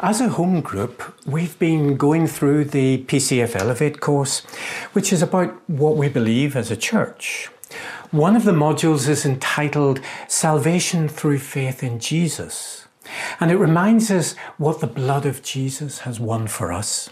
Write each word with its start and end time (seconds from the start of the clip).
As 0.00 0.20
a 0.20 0.28
home 0.28 0.60
group, 0.60 1.02
we've 1.26 1.58
been 1.58 1.96
going 1.96 2.28
through 2.28 2.66
the 2.66 2.98
PCF 3.06 3.56
Elevate 3.56 3.98
course, 3.98 4.42
which 4.92 5.12
is 5.12 5.22
about 5.22 5.68
what 5.68 5.96
we 5.96 6.08
believe 6.08 6.54
as 6.54 6.70
a 6.70 6.76
church. 6.76 7.48
One 8.12 8.36
of 8.36 8.44
the 8.44 8.52
modules 8.52 9.08
is 9.08 9.26
entitled 9.26 10.00
Salvation 10.28 11.08
Through 11.08 11.40
Faith 11.40 11.82
in 11.82 11.98
Jesus, 11.98 12.86
and 13.40 13.50
it 13.50 13.56
reminds 13.56 14.08
us 14.08 14.36
what 14.56 14.78
the 14.78 14.86
blood 14.86 15.26
of 15.26 15.42
Jesus 15.42 16.00
has 16.00 16.20
won 16.20 16.46
for 16.46 16.72
us. 16.72 17.10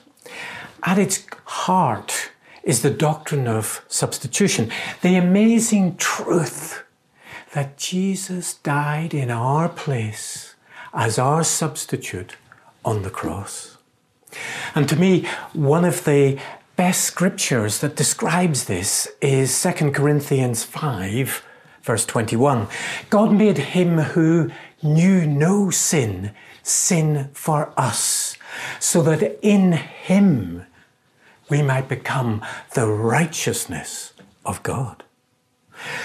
At 0.84 0.96
its 0.96 1.26
heart 1.44 2.30
is 2.62 2.82
the 2.82 2.90
doctrine 2.90 3.48
of 3.48 3.84
substitution, 3.88 4.70
the 5.02 5.16
amazing 5.16 5.96
truth 5.96 6.84
that 7.52 7.78
Jesus 7.78 8.54
died 8.54 9.12
in 9.12 9.32
our 9.32 9.68
place 9.68 10.54
as 10.94 11.18
our 11.18 11.42
substitute 11.42 12.36
on 12.86 13.02
the 13.02 13.10
cross. 13.10 13.76
And 14.74 14.88
to 14.88 14.96
me, 14.96 15.26
one 15.52 15.84
of 15.84 16.04
the 16.04 16.38
best 16.76 17.02
scriptures 17.02 17.80
that 17.80 17.96
describes 17.96 18.64
this 18.64 19.08
is 19.20 19.62
2 19.62 19.90
Corinthians 19.90 20.62
5, 20.62 21.42
verse 21.82 22.06
21. 22.06 22.68
God 23.10 23.32
made 23.32 23.58
him 23.58 23.98
who 23.98 24.50
knew 24.82 25.26
no 25.26 25.70
sin, 25.70 26.32
sin 26.62 27.30
for 27.32 27.72
us, 27.76 28.36
so 28.78 29.02
that 29.02 29.38
in 29.42 29.72
him 29.72 30.64
we 31.48 31.62
might 31.62 31.88
become 31.88 32.44
the 32.74 32.86
righteousness 32.86 34.12
of 34.44 34.62
God. 34.62 35.02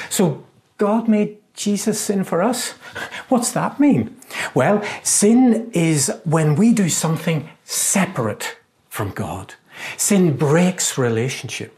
So 0.10 0.44
God 0.78 1.08
made 1.08 1.38
Jesus 1.62 2.00
sin 2.00 2.24
for 2.24 2.42
us? 2.42 2.72
What's 3.30 3.52
that 3.52 3.80
mean? 3.80 4.18
Well, 4.56 4.84
sin 5.04 5.70
is 5.74 6.12
when 6.24 6.56
we 6.56 6.74
do 6.74 6.90
something 6.90 7.50
separate 7.64 8.58
from 8.90 9.12
God. 9.12 9.54
Sin 9.96 10.36
breaks 10.36 10.98
relationship. 10.98 11.78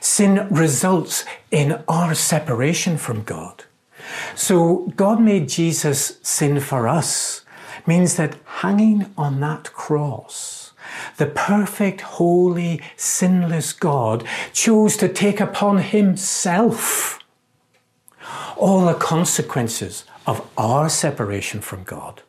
Sin 0.00 0.48
results 0.50 1.24
in 1.50 1.82
our 1.88 2.14
separation 2.14 2.96
from 2.96 3.22
God. 3.22 3.64
So 4.34 4.92
God 4.96 5.20
made 5.20 5.48
Jesus 5.48 6.18
sin 6.22 6.60
for 6.60 6.88
us 6.88 7.44
means 7.86 8.16
that 8.16 8.36
hanging 8.62 9.12
on 9.16 9.40
that 9.40 9.72
cross, 9.72 10.72
the 11.16 11.26
perfect, 11.26 12.00
holy, 12.00 12.80
sinless 12.96 13.72
God 13.72 14.24
chose 14.52 14.96
to 14.96 15.08
take 15.08 15.40
upon 15.40 15.78
himself 15.78 17.21
all 18.62 18.86
the 18.86 18.94
consequences 18.94 20.04
of 20.24 20.48
our 20.56 20.88
separation 20.88 21.60
from 21.60 21.82
God. 21.82 22.22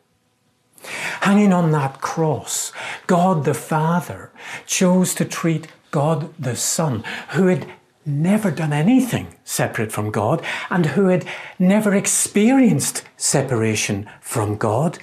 Hanging 1.20 1.52
on 1.52 1.70
that 1.70 2.00
cross, 2.00 2.72
God 3.06 3.44
the 3.44 3.54
Father 3.54 4.32
chose 4.66 5.14
to 5.14 5.24
treat 5.24 5.68
God 5.92 6.34
the 6.36 6.56
Son, 6.56 7.04
who 7.30 7.46
had 7.46 7.72
never 8.04 8.50
done 8.50 8.72
anything 8.72 9.36
separate 9.44 9.92
from 9.92 10.10
God 10.10 10.42
and 10.70 10.86
who 10.86 11.06
had 11.06 11.24
never 11.60 11.94
experienced 11.94 13.04
separation 13.16 14.10
from 14.20 14.56
God, 14.56 14.98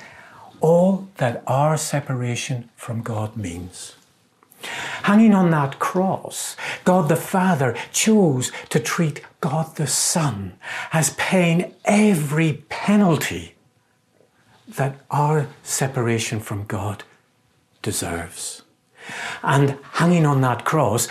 all 0.60 1.08
that 1.16 1.44
our 1.48 1.78
separation 1.78 2.70
from 2.76 3.02
God 3.02 3.38
means. 3.38 3.96
Hanging 5.04 5.34
on 5.34 5.52
that 5.52 5.80
cross, 5.80 6.56
God 6.84 7.10
the 7.10 7.16
Father 7.16 7.76
chose 7.92 8.52
to 8.70 8.80
treat 8.80 9.22
God 9.40 9.76
the 9.76 9.88
Son 9.88 10.54
as 10.94 11.12
paying 11.12 11.74
every 11.86 12.64
penalty 12.70 13.56
that 14.68 14.96
our 15.10 15.48
separation 15.64 16.40
from 16.40 16.66
God 16.66 17.04
deserves. 17.82 18.62
And 19.44 19.78
hanging 19.94 20.26
on 20.26 20.42
that 20.42 20.64
cross, 20.64 21.08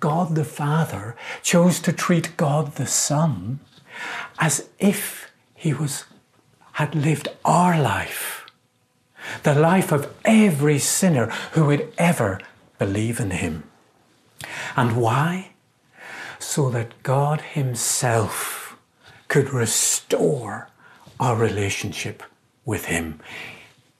God 0.00 0.34
the 0.34 0.44
Father 0.44 1.16
chose 1.42 1.80
to 1.80 1.92
treat 1.92 2.36
God 2.36 2.74
the 2.74 2.86
Son 2.86 3.60
as 4.38 4.68
if 4.78 5.30
he 5.54 5.72
was 5.72 6.04
had 6.72 6.94
lived 6.94 7.28
our 7.44 7.80
life, 7.80 8.46
the 9.42 9.54
life 9.54 9.92
of 9.92 10.12
every 10.24 10.78
sinner 10.78 11.26
who 11.52 11.66
would 11.66 11.92
ever 11.98 12.40
believe 12.84 13.20
in 13.20 13.30
him. 13.30 13.62
And 14.76 14.96
why? 14.96 15.52
So 16.38 16.70
that 16.70 17.02
God 17.02 17.40
Himself 17.40 18.76
could 19.28 19.50
restore 19.52 20.68
our 21.20 21.36
relationship 21.36 22.22
with 22.64 22.86
Him, 22.86 23.20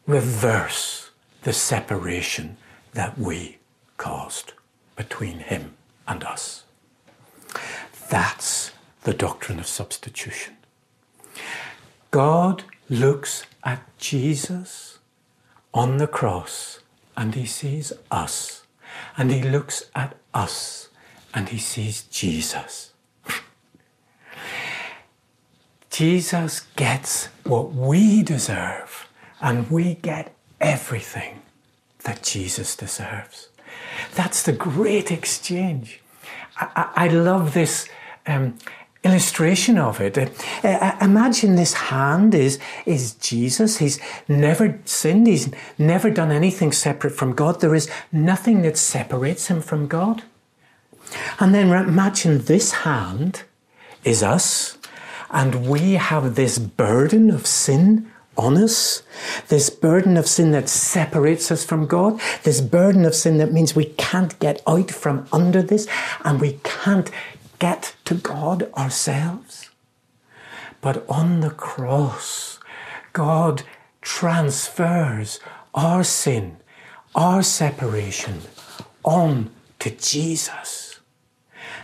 reverse 0.07 1.11
the 1.43 1.53
separation 1.53 2.57
that 2.95 3.17
we 3.17 3.59
caused 3.97 4.53
between 4.97 5.39
Him 5.39 5.75
and 6.09 6.25
us. 6.25 6.65
That's 8.09 8.73
the 9.05 9.15
doctrine 9.15 9.61
of 9.61 9.67
substitution. 9.67 10.57
God 12.11 12.65
looks 12.91 13.45
at 13.63 13.81
Jesus 13.99 14.99
on 15.73 15.99
the 15.99 16.09
cross 16.09 16.81
and 17.17 17.35
He 17.35 17.47
sees 17.47 17.93
us 18.11 18.63
and 19.17 19.31
he 19.31 19.43
looks 19.43 19.85
at 19.95 20.17
us 20.35 20.89
and 21.35 21.49
he 21.49 21.59
sees 21.59 22.03
Jesus. 22.03 22.93
Jesus 25.91 26.61
gets 26.77 27.27
what 27.45 27.75
we 27.75 28.23
deserve, 28.23 29.09
and 29.43 29.71
we 29.71 29.97
get 29.97 30.35
everything 30.59 31.43
that 32.05 32.23
Jesus 32.23 32.75
deserves. 32.75 33.49
That's 34.15 34.43
the 34.43 34.55
great 34.55 35.11
exchange. 35.11 36.01
I, 36.57 36.91
I, 36.97 37.05
I 37.05 37.09
love 37.09 37.53
this 37.53 37.91
um, 38.27 38.57
illustration 39.05 39.79
of 39.79 40.01
it. 40.01 40.17
Uh, 40.17 40.69
uh, 40.69 40.97
imagine 41.01 41.57
this 41.57 41.75
hand 41.75 42.35
is, 42.35 42.59
is 42.87 43.15
Jesus. 43.15 43.79
He's 43.79 43.99
never 44.29 44.79
sinned. 44.85 45.27
He's 45.27 45.51
never 45.79 46.11
done 46.11 46.31
anything 46.31 46.73
separate 46.73 47.15
from 47.15 47.35
God. 47.35 47.61
There 47.61 47.75
is 47.75 47.91
nothing 48.13 48.63
that 48.63 48.77
separates 48.77 49.49
him 49.49 49.61
from 49.61 49.89
God. 49.89 50.23
And 51.41 51.55
then 51.55 51.71
imagine 51.71 52.39
this 52.39 52.73
hand 52.73 53.43
is 54.05 54.23
us, 54.23 54.79
and 55.31 55.69
we 55.69 55.95
have 55.95 56.35
this 56.35 56.59
burden 56.59 57.31
of 57.31 57.47
sin 57.47 58.11
on 58.37 58.57
us, 58.57 59.03
this 59.49 59.69
burden 59.69 60.17
of 60.17 60.27
sin 60.27 60.53
that 60.53 60.69
separates 60.69 61.51
us 61.51 61.65
from 61.65 61.87
God, 61.87 62.21
this 62.45 62.61
burden 62.61 63.05
of 63.05 63.15
sin 63.15 63.39
that 63.39 63.53
means 63.53 63.77
we 63.77 63.85
can't 63.85 64.39
get 64.39 64.63
out 64.67 64.91
from 64.91 65.27
under 65.33 65.63
this, 65.63 65.87
and 66.25 66.41
we 66.41 66.59
can't 66.65 67.11
get 67.63 67.95
to 68.05 68.15
God 68.15 68.69
ourselves. 68.77 69.71
But 70.81 71.09
on 71.09 71.39
the 71.39 71.51
cross, 71.51 72.59
God 73.13 73.63
transfers 74.01 75.39
our 75.73 76.03
sin, 76.03 76.57
our 77.15 77.41
separation 77.45 78.41
on 79.05 79.53
to 79.79 79.91
Jesus. 79.91 80.99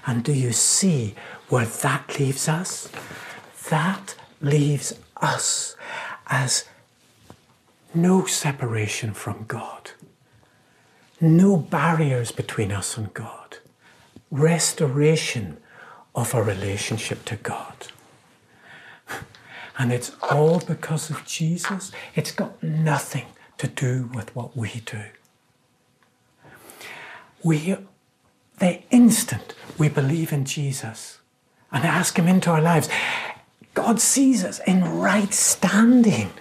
And 0.05 0.25
do 0.25 0.33
you 0.33 0.51
see 0.51 1.15
where 1.49 1.67
that 1.67 2.19
leaves 2.19 2.49
us? 2.49 2.91
That 3.71 4.17
leaves 4.41 4.93
us 5.19 5.77
as 6.27 6.65
no 7.95 8.25
separation 8.25 9.15
from 9.15 9.45
God, 9.47 9.93
no 11.21 11.57
barriers 11.57 12.33
between 12.33 12.73
us 12.73 12.97
and 12.97 13.15
God, 13.15 13.59
restoration 14.33 15.59
of 16.19 16.35
our 16.35 16.43
relationship 16.43 17.25
to 17.25 17.37
God. 17.37 17.87
And 19.79 19.93
it's 19.93 20.11
all 20.21 20.59
because 20.59 21.11
of 21.11 21.25
Jesus. 21.25 21.93
It's 22.17 22.33
got 22.33 22.61
nothing 22.61 23.27
to 23.59 23.69
do 23.69 24.11
with 24.13 24.35
what 24.35 24.57
we 24.57 24.83
do. 24.85 25.05
We, 27.45 27.77
the 28.59 28.83
instant 28.91 29.55
we 29.79 29.89
believe 29.89 30.33
in 30.33 30.45
Jesus 30.45 31.21
and 31.71 31.85
ask 31.85 32.19
Him 32.19 32.27
into 32.27 32.51
our 32.51 32.61
lives, 32.61 32.89
God 33.75 34.01
sees 34.01 34.43
us 34.45 34.61
in 34.67 34.99
right 34.99 35.33
standing 35.33 36.33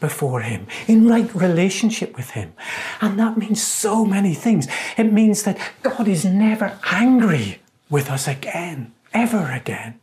before 0.00 0.40
Him, 0.40 0.66
in 0.88 1.06
right 1.06 1.32
relationship 1.32 2.16
with 2.16 2.30
Him. 2.30 2.52
And 3.00 3.16
that 3.20 3.38
means 3.38 3.62
so 3.62 4.04
many 4.04 4.34
things. 4.34 4.66
It 4.96 5.12
means 5.12 5.44
that 5.44 5.56
God 5.84 6.08
is 6.08 6.24
never 6.24 6.76
angry 6.90 7.60
with 7.88 8.10
us 8.10 8.26
again 8.26 8.92
ever 9.12 9.50
again. 9.50 10.00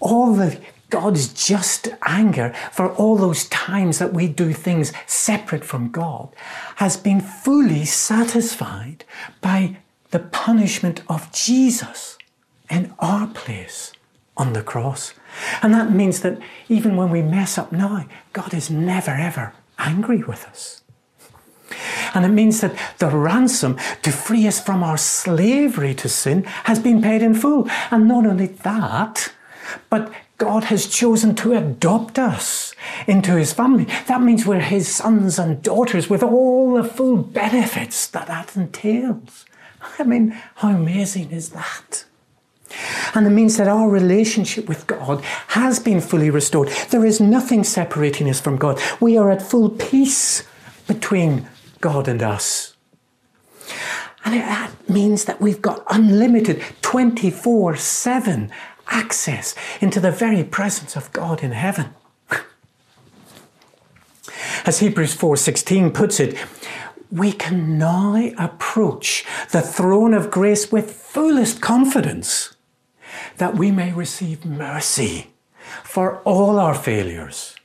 All 0.00 0.34
the 0.34 0.58
God's 0.94 1.32
just 1.32 1.88
anger 2.02 2.54
for 2.70 2.92
all 2.92 3.16
those 3.16 3.48
times 3.48 3.98
that 3.98 4.12
we 4.12 4.28
do 4.28 4.52
things 4.52 4.92
separate 5.06 5.64
from 5.64 5.90
God 5.90 6.28
has 6.76 6.96
been 6.96 7.20
fully 7.20 7.84
satisfied 7.84 9.04
by 9.40 9.78
the 10.12 10.20
punishment 10.20 11.02
of 11.08 11.32
Jesus 11.32 12.16
in 12.70 12.94
our 13.00 13.26
place 13.26 13.92
on 14.36 14.52
the 14.52 14.62
cross. 14.62 15.14
And 15.62 15.74
that 15.74 15.90
means 15.90 16.20
that 16.20 16.38
even 16.68 16.96
when 16.96 17.10
we 17.10 17.22
mess 17.22 17.58
up 17.58 17.72
now, 17.72 18.06
God 18.32 18.54
is 18.54 18.70
never 18.70 19.10
ever 19.10 19.52
angry 19.78 20.22
with 20.22 20.44
us. 20.46 20.83
And 22.14 22.24
it 22.24 22.28
means 22.28 22.60
that 22.60 22.76
the 22.98 23.08
ransom 23.08 23.76
to 24.02 24.12
free 24.12 24.46
us 24.46 24.60
from 24.60 24.82
our 24.82 24.96
slavery 24.96 25.94
to 25.96 26.08
sin 26.08 26.44
has 26.64 26.78
been 26.78 27.02
paid 27.02 27.22
in 27.22 27.34
full. 27.34 27.68
And 27.90 28.08
not 28.08 28.26
only 28.26 28.46
that, 28.46 29.32
but 29.90 30.12
God 30.38 30.64
has 30.64 30.86
chosen 30.86 31.34
to 31.36 31.52
adopt 31.52 32.18
us 32.18 32.74
into 33.06 33.36
his 33.36 33.52
family. 33.52 33.86
That 34.06 34.22
means 34.22 34.46
we're 34.46 34.60
his 34.60 34.92
sons 34.92 35.38
and 35.38 35.62
daughters 35.62 36.10
with 36.10 36.22
all 36.22 36.74
the 36.74 36.84
full 36.84 37.16
benefits 37.16 38.06
that 38.08 38.26
that 38.26 38.56
entails. 38.56 39.44
I 39.98 40.04
mean, 40.04 40.30
how 40.56 40.70
amazing 40.70 41.30
is 41.30 41.50
that? 41.50 42.04
And 43.14 43.26
it 43.26 43.30
means 43.30 43.56
that 43.58 43.68
our 43.68 43.88
relationship 43.88 44.68
with 44.68 44.86
God 44.86 45.22
has 45.48 45.78
been 45.78 46.00
fully 46.00 46.30
restored. 46.30 46.68
There 46.90 47.04
is 47.04 47.20
nothing 47.20 47.62
separating 47.62 48.28
us 48.28 48.40
from 48.40 48.56
God. 48.56 48.80
We 49.00 49.16
are 49.16 49.30
at 49.30 49.42
full 49.42 49.70
peace 49.70 50.42
between 50.86 51.48
God 51.84 52.08
and 52.08 52.22
us. 52.22 52.76
And 54.24 54.40
that 54.40 54.70
means 54.88 55.26
that 55.26 55.38
we've 55.38 55.60
got 55.60 55.84
unlimited 55.90 56.62
24 56.80 57.76
7 57.76 58.50
access 58.86 59.54
into 59.82 60.00
the 60.00 60.10
very 60.10 60.42
presence 60.42 60.96
of 60.96 61.12
God 61.12 61.42
in 61.42 61.52
heaven. 61.52 61.90
As 64.64 64.78
Hebrews 64.78 65.14
4:16 65.14 65.92
puts 65.92 66.20
it, 66.20 66.38
we 67.12 67.32
can 67.32 67.76
now 67.76 68.32
approach 68.38 69.26
the 69.50 69.60
throne 69.60 70.14
of 70.14 70.30
grace 70.30 70.72
with 70.72 70.90
fullest 70.90 71.60
confidence 71.60 72.56
that 73.36 73.56
we 73.56 73.70
may 73.70 73.92
receive 73.92 74.46
mercy 74.46 75.34
for 75.82 76.22
all 76.24 76.58
our 76.58 76.74
failures 76.74 77.56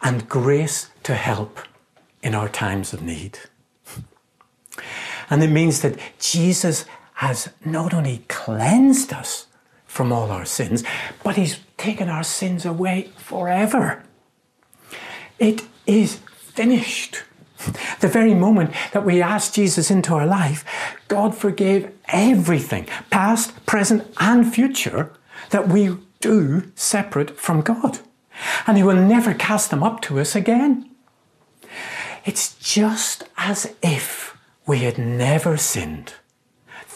and 0.00 0.30
grace 0.30 0.88
to 1.02 1.14
help 1.14 1.60
in 2.22 2.34
our 2.34 2.48
times 2.48 2.92
of 2.92 3.02
need. 3.02 3.38
And 5.28 5.42
it 5.42 5.50
means 5.50 5.80
that 5.82 5.98
Jesus 6.18 6.84
has 7.14 7.50
not 7.64 7.94
only 7.94 8.24
cleansed 8.28 9.12
us 9.12 9.46
from 9.86 10.12
all 10.12 10.30
our 10.30 10.44
sins, 10.44 10.82
but 11.22 11.36
He's 11.36 11.60
taken 11.76 12.08
our 12.08 12.24
sins 12.24 12.66
away 12.66 13.10
forever. 13.16 14.02
It 15.38 15.62
is 15.86 16.16
finished. 16.36 17.22
The 18.00 18.08
very 18.08 18.34
moment 18.34 18.72
that 18.92 19.04
we 19.04 19.22
asked 19.22 19.54
Jesus 19.54 19.90
into 19.90 20.14
our 20.14 20.26
life, 20.26 20.64
God 21.08 21.36
forgave 21.36 21.90
everything, 22.08 22.86
past, 23.10 23.66
present, 23.66 24.06
and 24.18 24.52
future, 24.52 25.12
that 25.50 25.68
we 25.68 25.96
do 26.20 26.72
separate 26.74 27.38
from 27.38 27.60
God. 27.60 28.00
And 28.66 28.76
He 28.76 28.82
will 28.82 28.96
never 28.96 29.34
cast 29.34 29.70
them 29.70 29.82
up 29.82 30.00
to 30.02 30.18
us 30.18 30.34
again. 30.34 30.89
It's 32.24 32.54
just 32.54 33.24
as 33.36 33.74
if 33.82 34.36
we 34.66 34.80
had 34.80 34.98
never 34.98 35.56
sinned. 35.56 36.14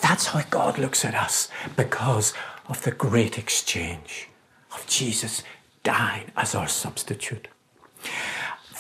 That's 0.03 0.27
how 0.27 0.43
God 0.51 0.79
looks 0.79 1.05
at 1.05 1.15
us 1.15 1.49
because 1.77 2.35
of 2.69 2.83
the 2.83 2.91
great 2.91 3.39
exchange 3.39 4.29
of 4.75 4.87
Jesus 4.87 5.43
dying 5.83 6.31
as 6.37 6.55
our 6.55 6.69
substitute. 6.69 7.49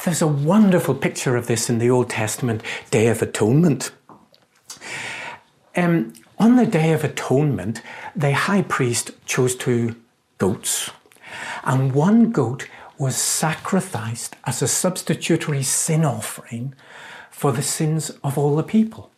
There's 0.04 0.20
a 0.20 0.26
wonderful 0.26 0.94
picture 0.94 1.36
of 1.36 1.46
this 1.46 1.70
in 1.70 1.78
the 1.78 1.88
Old 1.88 2.10
Testament 2.10 2.62
Day 2.90 3.06
of 3.06 3.22
Atonement. 3.22 3.90
Um, 5.76 6.12
on 6.38 6.56
the 6.56 6.66
Day 6.66 6.92
of 6.92 7.04
Atonement, 7.04 7.80
the 8.14 8.32
high 8.32 8.62
priest 8.62 9.12
chose 9.24 9.56
two 9.56 9.96
goats, 10.36 10.90
and 11.64 11.92
one 11.92 12.32
goat 12.32 12.68
was 12.98 13.16
sacrificed 13.16 14.36
as 14.44 14.62
a 14.62 14.68
substitutory 14.68 15.62
sin 15.62 16.04
offering 16.04 16.74
for 17.30 17.52
the 17.52 17.62
sins 17.62 18.10
of 18.22 18.38
all 18.38 18.56
the 18.56 18.62
people. 18.62 19.10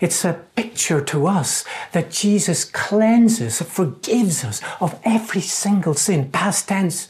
It's 0.00 0.24
a 0.24 0.40
picture 0.56 1.00
to 1.00 1.26
us 1.26 1.64
that 1.92 2.10
Jesus 2.10 2.64
cleanses, 2.64 3.60
forgives 3.62 4.44
us 4.44 4.60
of 4.80 4.98
every 5.04 5.40
single 5.40 5.94
sin, 5.94 6.30
past 6.30 6.68
tense, 6.68 7.08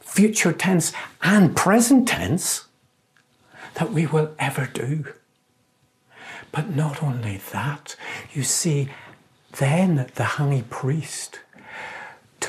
future 0.00 0.52
tense, 0.52 0.92
and 1.22 1.56
present 1.56 2.08
tense, 2.08 2.66
that 3.74 3.92
we 3.92 4.06
will 4.06 4.34
ever 4.38 4.68
do. 4.72 5.06
But 6.52 6.74
not 6.74 7.02
only 7.02 7.40
that, 7.52 7.96
you 8.32 8.44
see, 8.44 8.90
then 9.58 10.08
the 10.14 10.24
high 10.24 10.62
priest 10.70 11.40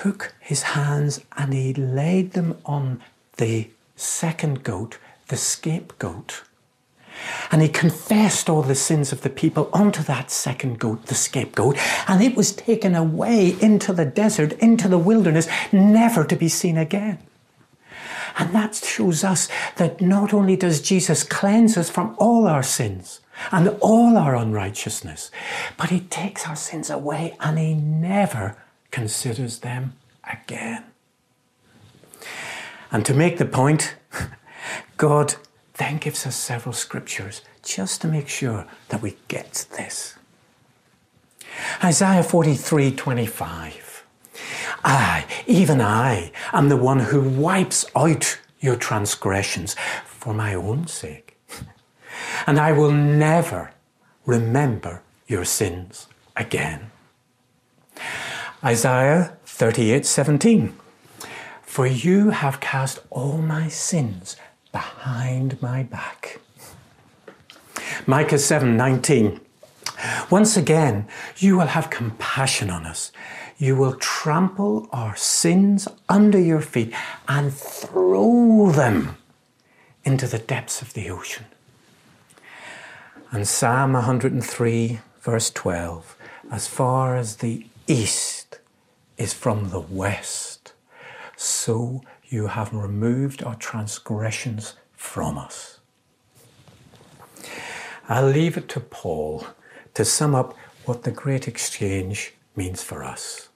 took 0.06 0.36
his 0.40 0.62
hands 0.62 1.20
and 1.36 1.52
he 1.52 1.74
laid 1.74 2.34
them 2.34 2.56
on 2.64 3.02
the 3.38 3.68
second 3.96 4.64
goat, 4.64 5.00
the 5.30 5.36
scapegoat 5.36 6.44
and 7.52 7.64
he 7.64 7.70
confessed 7.70 8.48
all 8.50 8.62
the 8.62 8.76
sins 8.76 9.12
of 9.12 9.22
the 9.22 9.30
people 9.30 9.68
onto 9.74 10.04
that 10.04 10.30
second 10.30 10.78
goat, 10.78 11.08
the 11.08 11.16
scapegoat, 11.16 11.78
and 12.08 12.22
it 12.22 12.36
was 12.36 12.52
taken 12.52 12.94
away 12.94 13.56
into 13.62 13.94
the 13.94 14.06
desert, 14.06 14.52
into 14.54 14.88
the 14.88 14.98
wilderness, 14.98 15.48
never 15.72 16.24
to 16.26 16.36
be 16.36 16.50
seen 16.50 16.78
again. 16.78 17.18
And 18.38 18.54
that 18.54 18.76
shows 18.76 19.24
us 19.24 19.48
that 19.78 20.02
not 20.02 20.34
only 20.34 20.56
does 20.56 20.82
Jesus 20.82 21.24
cleanse 21.24 21.78
us 21.78 21.90
from 21.90 22.16
all 22.20 22.46
our 22.48 22.64
sins 22.64 23.22
and 23.52 23.70
all 23.80 24.18
our 24.18 24.36
unrighteousness, 24.36 25.32
but 25.78 25.90
he 25.90 26.02
takes 26.02 26.46
our 26.46 26.58
sins 26.58 26.90
away 26.90 27.36
and 27.40 27.58
he 27.58 27.74
never 27.74 28.58
considers 28.96 29.60
them 29.60 29.94
again. 30.24 30.86
And 32.94 33.06
to 33.06 33.14
make 33.14 33.38
the 33.38 33.46
point, 33.46 33.98
God 34.98 35.36
then 35.74 35.98
gives 35.98 36.26
us 36.26 36.38
several 36.38 36.72
scriptures 36.72 37.42
just 37.62 38.00
to 38.02 38.08
make 38.08 38.30
sure 38.30 38.66
that 38.88 39.02
we 39.02 39.18
get 39.28 39.66
this. 39.78 40.16
Isaiah 41.84 42.24
43 42.24 42.92
25. 42.92 44.06
I, 44.86 45.26
even 45.46 45.82
I, 45.82 46.32
am 46.54 46.70
the 46.70 46.78
one 46.78 47.00
who 47.00 47.22
wipes 47.22 47.86
out 47.98 48.40
your 48.62 48.78
transgressions 48.78 49.76
for 50.06 50.34
my 50.34 50.54
own 50.54 50.88
sake. 50.88 51.38
And 52.48 52.58
I 52.60 52.72
will 52.72 52.94
never 52.94 53.74
remember 54.26 55.02
your 55.28 55.44
sins 55.44 56.08
again. 56.38 56.92
Isaiah 58.66 59.38
38 59.46 60.06
17. 60.06 60.76
For 61.62 61.86
you 61.86 62.32
have 62.32 62.60
cast 62.60 63.00
all 63.10 63.38
my 63.38 63.68
sins 63.68 64.36
behind 64.72 65.62
my 65.62 65.84
back. 65.84 66.40
Micah 68.08 68.36
7:19 68.36 69.40
Once 70.30 70.58
again 70.58 71.08
you 71.38 71.58
will 71.58 71.68
have 71.68 71.90
compassion 71.90 72.70
on 72.70 72.86
us 72.86 73.12
you 73.58 73.76
will 73.76 73.96
trample 73.96 74.90
our 74.92 75.16
sins 75.16 75.88
under 76.10 76.40
your 76.40 76.62
feet 76.62 76.94
and 77.28 77.54
throw 77.54 78.72
them 78.72 79.18
into 80.04 80.28
the 80.28 80.40
depths 80.40 80.82
of 80.82 80.94
the 80.94 81.10
ocean. 81.10 81.46
And 83.32 83.48
Psalm 83.48 83.94
103, 83.94 85.00
verse 85.22 85.50
12 85.52 86.16
As 86.52 86.68
far 86.68 87.16
as 87.16 87.38
the 87.38 87.66
east 87.88 88.35
is 89.18 89.34
from 89.34 89.70
the 89.70 89.80
west, 89.80 90.74
so 91.36 92.02
you 92.24 92.48
have 92.48 92.74
removed 92.74 93.44
our 93.44 93.56
transgressions 93.56 94.76
from 94.94 95.38
us. 95.38 95.80
I'll 98.08 98.30
leave 98.30 98.58
it 98.58 98.70
to 98.70 98.80
Paul 98.80 99.48
to 99.94 100.06
sum 100.06 100.36
up 100.36 100.56
what 100.86 101.04
the 101.04 101.12
great 101.12 101.48
exchange 101.48 102.34
means 102.56 102.84
for 102.84 103.04
us. 103.04 103.50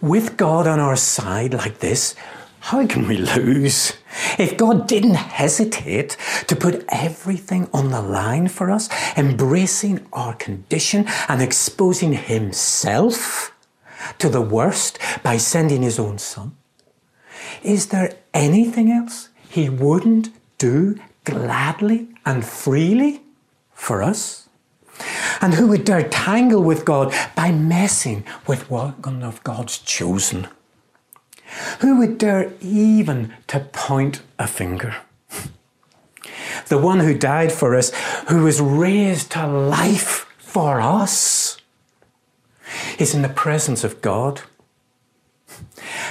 With 0.00 0.36
God 0.36 0.66
on 0.66 0.80
our 0.80 0.96
side 0.96 1.54
like 1.54 1.80
this, 1.80 2.14
how 2.60 2.86
can 2.86 3.06
we 3.06 3.18
lose? 3.18 3.92
If 4.38 4.56
God 4.56 4.86
didn't 4.88 5.14
hesitate 5.14 6.16
to 6.46 6.56
put 6.56 6.84
everything 6.88 7.68
on 7.74 7.90
the 7.90 8.00
line 8.00 8.48
for 8.48 8.70
us, 8.70 8.88
embracing 9.18 10.06
our 10.12 10.34
condition 10.34 11.04
and 11.28 11.42
exposing 11.42 12.14
Himself 12.14 13.53
to 14.18 14.28
the 14.28 14.40
worst 14.40 14.98
by 15.22 15.36
sending 15.36 15.82
His 15.82 15.98
own 15.98 16.18
Son, 16.18 16.56
is 17.62 17.88
there 17.88 18.16
anything 18.32 18.90
else 18.90 19.28
He 19.48 19.68
wouldn't 19.68 20.30
do 20.58 20.96
gladly 21.24 22.08
and 22.24 22.44
freely 22.44 23.22
for 23.72 24.02
us? 24.02 24.48
And 25.40 25.54
who 25.54 25.66
would 25.68 25.84
dare 25.84 26.08
tangle 26.08 26.62
with 26.62 26.84
God 26.84 27.12
by 27.34 27.50
messing 27.50 28.24
with 28.46 28.70
one 28.70 29.22
of 29.22 29.42
God's 29.44 29.78
chosen? 29.78 30.46
Who 31.80 31.98
would 31.98 32.18
dare 32.18 32.52
even 32.60 33.34
to 33.48 33.60
point 33.60 34.22
a 34.38 34.46
finger? 34.46 34.96
The 36.68 36.78
one 36.78 37.00
who 37.00 37.16
died 37.16 37.52
for 37.52 37.74
us, 37.74 37.92
who 38.28 38.44
was 38.44 38.60
raised 38.60 39.32
to 39.32 39.46
life 39.46 40.26
for 40.38 40.80
us, 40.80 41.43
is 42.98 43.14
in 43.14 43.22
the 43.22 43.28
presence 43.28 43.84
of 43.84 44.00
God 44.00 44.42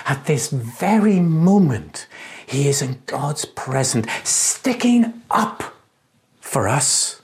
at 0.06 0.25
this 0.25 0.50
very 0.50 1.20
moment, 1.20 2.08
He 2.46 2.68
is 2.68 2.82
in 2.82 3.02
God's 3.06 3.46
presence, 3.46 4.08
sticking 4.24 5.22
up 5.32 5.75
for 6.40 6.68
us. 6.68 7.22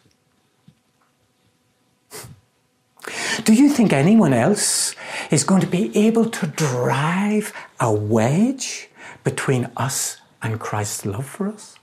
Do 3.44 3.54
you 3.54 3.70
think 3.70 3.94
anyone 3.94 4.34
else 4.34 4.96
is 5.32 5.44
going 5.44 5.62
to 5.62 5.68
be 5.68 5.96
able 5.98 6.30
to 6.30 6.48
drive 6.48 7.54
a 7.80 7.92
wedge 7.92 8.90
between 9.24 9.70
us 9.78 10.20
and 10.42 10.60
Christ's 10.60 11.06
love 11.06 11.26
for 11.26 11.48
us? 11.48 11.76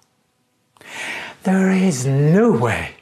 There 1.42 1.70
is 1.70 2.06
no 2.06 2.52
way. 2.52 2.95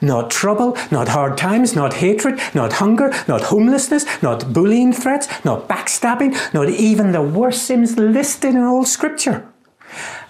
Not 0.00 0.30
trouble, 0.30 0.76
not 0.90 1.08
hard 1.08 1.36
times, 1.36 1.76
not 1.76 1.94
hatred, 1.94 2.40
not 2.54 2.74
hunger, 2.74 3.12
not 3.28 3.42
homelessness, 3.42 4.06
not 4.22 4.52
bullying 4.52 4.92
threats, 4.92 5.28
not 5.44 5.68
backstabbing, 5.68 6.32
not 6.54 6.70
even 6.70 7.12
the 7.12 7.22
worst 7.22 7.64
sins 7.64 7.98
listed 7.98 8.54
in 8.54 8.62
all 8.62 8.84
Scripture. 8.84 9.46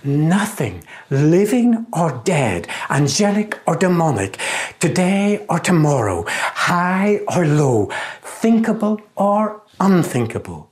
Nothing, 0.02 0.82
living 1.10 1.86
or 1.92 2.20
dead, 2.24 2.66
angelic 2.88 3.58
or 3.66 3.76
demonic, 3.76 4.38
today 4.80 5.44
or 5.48 5.60
tomorrow, 5.60 6.24
high 6.26 7.20
or 7.28 7.46
low, 7.46 7.90
thinkable 8.22 9.00
or 9.14 9.62
unthinkable, 9.78 10.70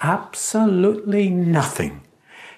absolutely 0.00 1.28
nothing 1.28 2.00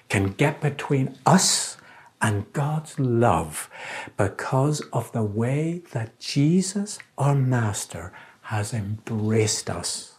can 0.09 0.31
get 0.31 0.61
between 0.61 1.17
us 1.25 1.77
and 2.25 2.51
God's 2.53 2.99
love 2.99 3.69
because 4.17 4.81
of 4.91 5.11
the 5.11 5.23
way 5.23 5.83
that 5.91 6.19
Jesus, 6.19 6.97
our 7.19 7.35
Master, 7.35 8.11
has 8.53 8.73
embraced 8.73 9.69
us. 9.69 10.15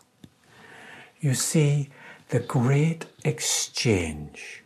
You 1.21 1.35
see, 1.35 1.89
the 2.29 2.39
great 2.39 3.07
exchange 3.25 4.63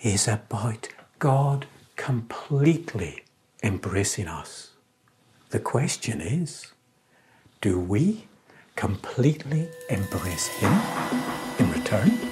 is 0.00 0.26
about 0.26 0.88
God 1.18 1.66
completely 1.96 3.22
embracing 3.62 4.26
us. 4.26 4.70
The 5.50 5.60
question 5.60 6.22
is 6.22 6.72
do 7.60 7.78
we 7.78 8.28
completely 8.76 9.68
embrace 9.90 10.46
Him 10.46 10.72
in 11.58 11.70
return? 11.70 12.27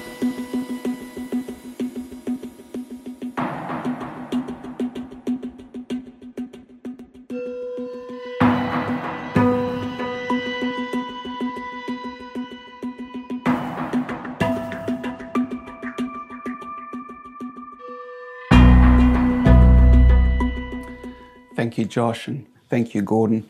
Josh, 21.97 22.29
and 22.29 22.45
thank 22.69 22.95
you, 22.95 23.01
Gordon. 23.01 23.49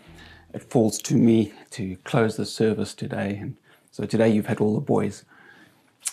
It 0.54 0.62
falls 0.62 0.98
to 0.98 1.16
me 1.16 1.52
to 1.70 1.96
close 2.04 2.36
the 2.36 2.46
service 2.46 2.94
today. 2.94 3.38
And 3.42 3.56
so 3.90 4.04
today 4.04 4.28
you've 4.28 4.46
had 4.46 4.60
all 4.60 4.72
the 4.72 4.80
boys. 4.80 5.24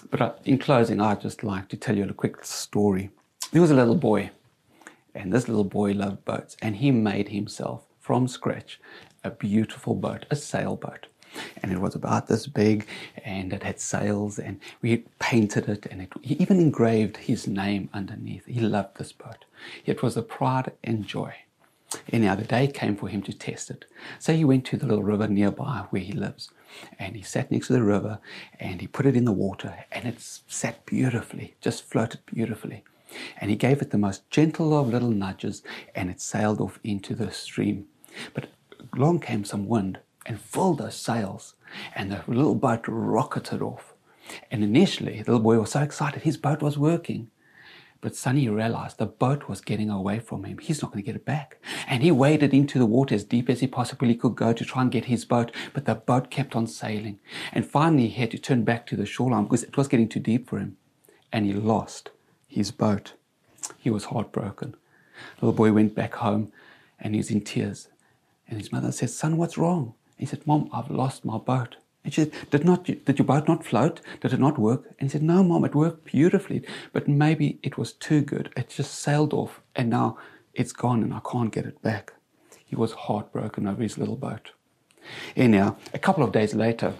But 0.09 0.19
uh, 0.19 0.33
in 0.43 0.57
closing, 0.57 0.99
I'd 0.99 1.21
just 1.21 1.43
like 1.43 1.67
to 1.67 1.77
tell 1.77 1.95
you 1.95 2.05
a 2.05 2.11
quick 2.11 2.43
story. 2.43 3.11
There 3.51 3.61
was 3.61 3.69
a 3.69 3.75
little 3.75 3.93
boy, 3.93 4.31
and 5.13 5.31
this 5.31 5.47
little 5.47 5.63
boy 5.63 5.91
loved 5.91 6.25
boats, 6.25 6.57
and 6.59 6.77
he 6.77 6.89
made 6.89 7.29
himself 7.29 7.83
from 7.99 8.27
scratch 8.27 8.81
a 9.23 9.29
beautiful 9.29 9.93
boat, 9.93 10.25
a 10.31 10.35
sailboat. 10.35 11.05
And 11.61 11.71
it 11.71 11.81
was 11.81 11.93
about 11.93 12.29
this 12.29 12.47
big, 12.47 12.87
and 13.23 13.53
it 13.53 13.61
had 13.61 13.79
sails, 13.79 14.39
and 14.39 14.59
we 14.81 15.03
painted 15.19 15.69
it, 15.69 15.85
and 15.91 16.01
it, 16.01 16.09
he 16.23 16.33
even 16.37 16.59
engraved 16.59 17.17
his 17.17 17.45
name 17.45 17.91
underneath. 17.93 18.47
He 18.47 18.59
loved 18.59 18.97
this 18.97 19.11
boat. 19.11 19.45
It 19.85 20.01
was 20.01 20.17
a 20.17 20.23
pride 20.23 20.71
and 20.83 21.05
joy. 21.05 21.35
Anyhow, 22.11 22.35
the 22.35 22.43
day 22.43 22.67
came 22.67 22.95
for 22.95 23.07
him 23.07 23.21
to 23.23 23.33
test 23.33 23.69
it. 23.69 23.85
So 24.19 24.33
he 24.33 24.45
went 24.45 24.65
to 24.65 24.77
the 24.77 24.85
little 24.85 25.03
river 25.03 25.27
nearby 25.27 25.85
where 25.89 26.01
he 26.01 26.13
lives. 26.13 26.49
And 26.97 27.15
he 27.15 27.21
sat 27.21 27.51
next 27.51 27.67
to 27.67 27.73
the 27.73 27.83
river 27.83 28.19
and 28.59 28.81
he 28.81 28.87
put 28.87 29.05
it 29.05 29.15
in 29.15 29.25
the 29.25 29.31
water 29.31 29.85
and 29.91 30.07
it 30.07 30.19
sat 30.19 30.85
beautifully, 30.85 31.55
just 31.61 31.83
floated 31.83 32.21
beautifully. 32.25 32.83
And 33.39 33.51
he 33.51 33.55
gave 33.55 33.81
it 33.81 33.91
the 33.91 33.97
most 33.97 34.29
gentle 34.29 34.77
of 34.77 34.89
little 34.89 35.11
nudges 35.11 35.61
and 35.93 36.09
it 36.09 36.19
sailed 36.19 36.59
off 36.59 36.79
into 36.83 37.13
the 37.13 37.31
stream. 37.31 37.85
But 38.33 38.49
along 38.91 39.19
came 39.19 39.45
some 39.45 39.67
wind 39.67 39.99
and 40.25 40.39
filled 40.39 40.79
those 40.79 40.95
sails 40.95 41.53
and 41.95 42.11
the 42.11 42.23
little 42.27 42.55
boat 42.55 42.85
rocketed 42.87 43.61
off. 43.61 43.93
And 44.49 44.63
initially, 44.63 45.21
the 45.21 45.31
little 45.31 45.43
boy 45.43 45.59
was 45.59 45.71
so 45.71 45.81
excited, 45.81 46.23
his 46.23 46.37
boat 46.37 46.61
was 46.61 46.77
working. 46.77 47.29
But 48.03 48.17
Sonny 48.17 48.49
realized 48.49 48.97
the 48.97 49.05
boat 49.05 49.47
was 49.47 49.61
getting 49.61 49.89
away 49.89 50.19
from 50.19 50.43
him. 50.43 50.57
He's 50.57 50.81
not 50.81 50.91
going 50.91 51.01
to 51.01 51.05
get 51.05 51.15
it 51.15 51.23
back. 51.23 51.57
And 51.87 52.03
he 52.03 52.11
waded 52.11 52.53
into 52.53 52.77
the 52.77 52.85
water 52.85 53.15
as 53.15 53.23
deep 53.23 53.49
as 53.49 53.61
he 53.61 53.67
possibly 53.67 54.13
could 54.13 54.35
go 54.35 54.51
to 54.51 54.65
try 54.65 54.81
and 54.81 54.91
get 54.91 55.05
his 55.05 55.23
boat. 55.23 55.53
But 55.73 55.85
the 55.85 55.95
boat 55.95 56.29
kept 56.29 56.53
on 56.53 56.67
sailing. 56.67 57.21
And 57.53 57.65
finally, 57.65 58.09
he 58.09 58.19
had 58.19 58.31
to 58.31 58.37
turn 58.37 58.65
back 58.65 58.85
to 58.87 58.97
the 58.97 59.05
shoreline 59.05 59.45
because 59.45 59.63
it 59.63 59.77
was 59.77 59.87
getting 59.87 60.09
too 60.09 60.19
deep 60.19 60.49
for 60.49 60.59
him. 60.59 60.75
And 61.31 61.45
he 61.45 61.53
lost 61.53 62.09
his 62.45 62.71
boat. 62.71 63.13
He 63.79 63.89
was 63.89 64.05
heartbroken. 64.05 64.75
The 65.39 65.45
little 65.45 65.55
boy 65.55 65.71
went 65.71 65.95
back 65.95 66.15
home 66.15 66.51
and 66.99 67.15
he 67.15 67.19
was 67.19 67.31
in 67.31 67.39
tears. 67.39 67.87
And 68.49 68.59
his 68.59 68.73
mother 68.73 68.91
said, 68.91 69.11
Son, 69.11 69.37
what's 69.37 69.57
wrong? 69.57 69.93
He 70.17 70.25
said, 70.25 70.45
Mom, 70.45 70.69
I've 70.73 70.91
lost 70.91 71.23
my 71.23 71.37
boat. 71.37 71.77
And 72.03 72.13
she 72.13 72.21
said, 72.23 72.33
did, 72.49 72.65
not, 72.65 72.83
did 72.83 73.17
your 73.17 73.25
boat 73.25 73.47
not 73.47 73.65
float? 73.65 74.01
Did 74.21 74.33
it 74.33 74.39
not 74.39 74.59
work? 74.59 74.85
And 74.99 75.09
he 75.09 75.13
said, 75.13 75.23
No, 75.23 75.41
Mom, 75.41 75.63
it 75.63 75.73
worked 75.73 76.03
beautifully. 76.05 76.63
But 76.91 77.07
maybe 77.07 77.59
it 77.63 77.77
was 77.77 77.93
too 77.93 78.21
good. 78.21 78.51
It 78.57 78.69
just 78.69 78.99
sailed 78.99 79.33
off 79.33 79.61
and 79.75 79.89
now 79.89 80.17
it's 80.53 80.73
gone 80.73 81.01
and 81.01 81.13
I 81.13 81.21
can't 81.29 81.51
get 81.51 81.65
it 81.65 81.81
back. 81.81 82.13
He 82.65 82.75
was 82.75 82.91
heartbroken 82.91 83.67
over 83.67 83.81
his 83.81 83.97
little 83.97 84.15
boat. 84.17 84.51
Anyhow, 85.35 85.75
a 85.93 85.99
couple 85.99 86.23
of 86.23 86.31
days 86.31 86.53
later, 86.53 86.93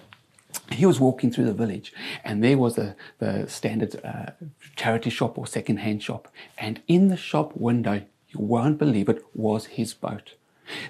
he 0.70 0.86
was 0.86 1.00
walking 1.00 1.30
through 1.30 1.46
the 1.46 1.52
village 1.52 1.92
and 2.22 2.42
there 2.42 2.56
was 2.56 2.76
the, 2.76 2.96
the 3.18 3.46
standard 3.48 4.00
uh, 4.04 4.30
charity 4.76 5.10
shop 5.10 5.36
or 5.36 5.46
second-hand 5.46 6.02
shop. 6.02 6.28
And 6.56 6.80
in 6.86 7.08
the 7.08 7.16
shop 7.16 7.52
window, 7.54 8.02
you 8.28 8.40
won't 8.40 8.78
believe 8.78 9.08
it, 9.08 9.24
was 9.34 9.66
his 9.66 9.94
boat. 9.94 10.34